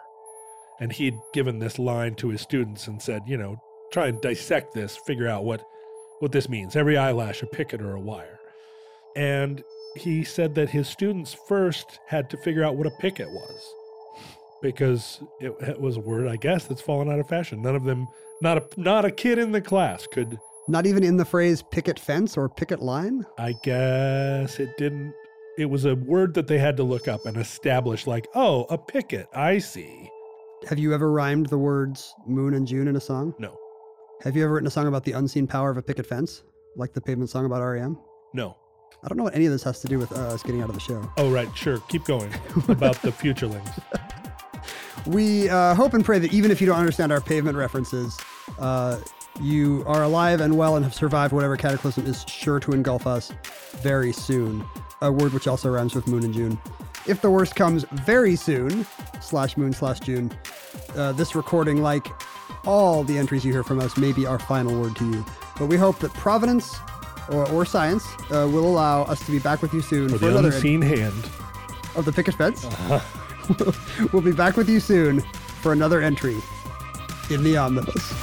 [0.79, 3.55] and he'd given this line to his students and said you know
[3.91, 5.61] try and dissect this figure out what
[6.19, 8.39] what this means every eyelash a picket or a wire
[9.15, 9.63] and
[9.95, 13.73] he said that his students first had to figure out what a picket was
[14.61, 17.83] because it, it was a word i guess that's fallen out of fashion none of
[17.83, 18.07] them
[18.41, 21.99] not a not a kid in the class could Not even in the phrase picket
[21.99, 23.25] fence or picket line?
[23.37, 25.13] I guess it didn't.
[25.57, 28.77] It was a word that they had to look up and establish, like, oh, a
[28.77, 29.27] picket.
[29.33, 30.09] I see.
[30.69, 33.33] Have you ever rhymed the words moon and June in a song?
[33.37, 33.57] No,
[34.23, 36.43] Have you ever written a song about the unseen power of a picket fence?
[36.75, 37.97] Like the pavement song about REM?
[38.33, 38.57] no.
[39.03, 40.69] I don't know what any of this has to do with uh, us getting out
[40.69, 41.11] of the show.
[41.17, 41.49] Oh, right.
[41.57, 41.79] Sure.
[41.89, 42.33] Keep going
[42.69, 43.81] about the futurelings.
[45.05, 48.17] We uh, hope and pray that even if you don't understand our pavement references,
[48.57, 48.99] uh,
[49.41, 53.33] you are alive and well and have survived whatever cataclysm is sure to engulf us
[53.81, 54.63] very soon.
[55.01, 56.57] A word which also rhymes with moon and June.
[57.05, 58.85] If the worst comes very soon,
[59.21, 60.31] slash moon slash June,
[60.95, 62.07] uh, this recording, like
[62.65, 65.25] all the entries you hear from us, may be our final word to you.
[65.59, 66.73] But we hope that Providence
[67.29, 70.25] or, or science uh, will allow us to be back with you soon For for
[70.25, 71.29] the another unseen hand.
[71.95, 72.65] of the picket fence.
[74.13, 75.19] we'll be back with you soon
[75.61, 76.37] for another entry
[77.29, 78.13] in the omnibus.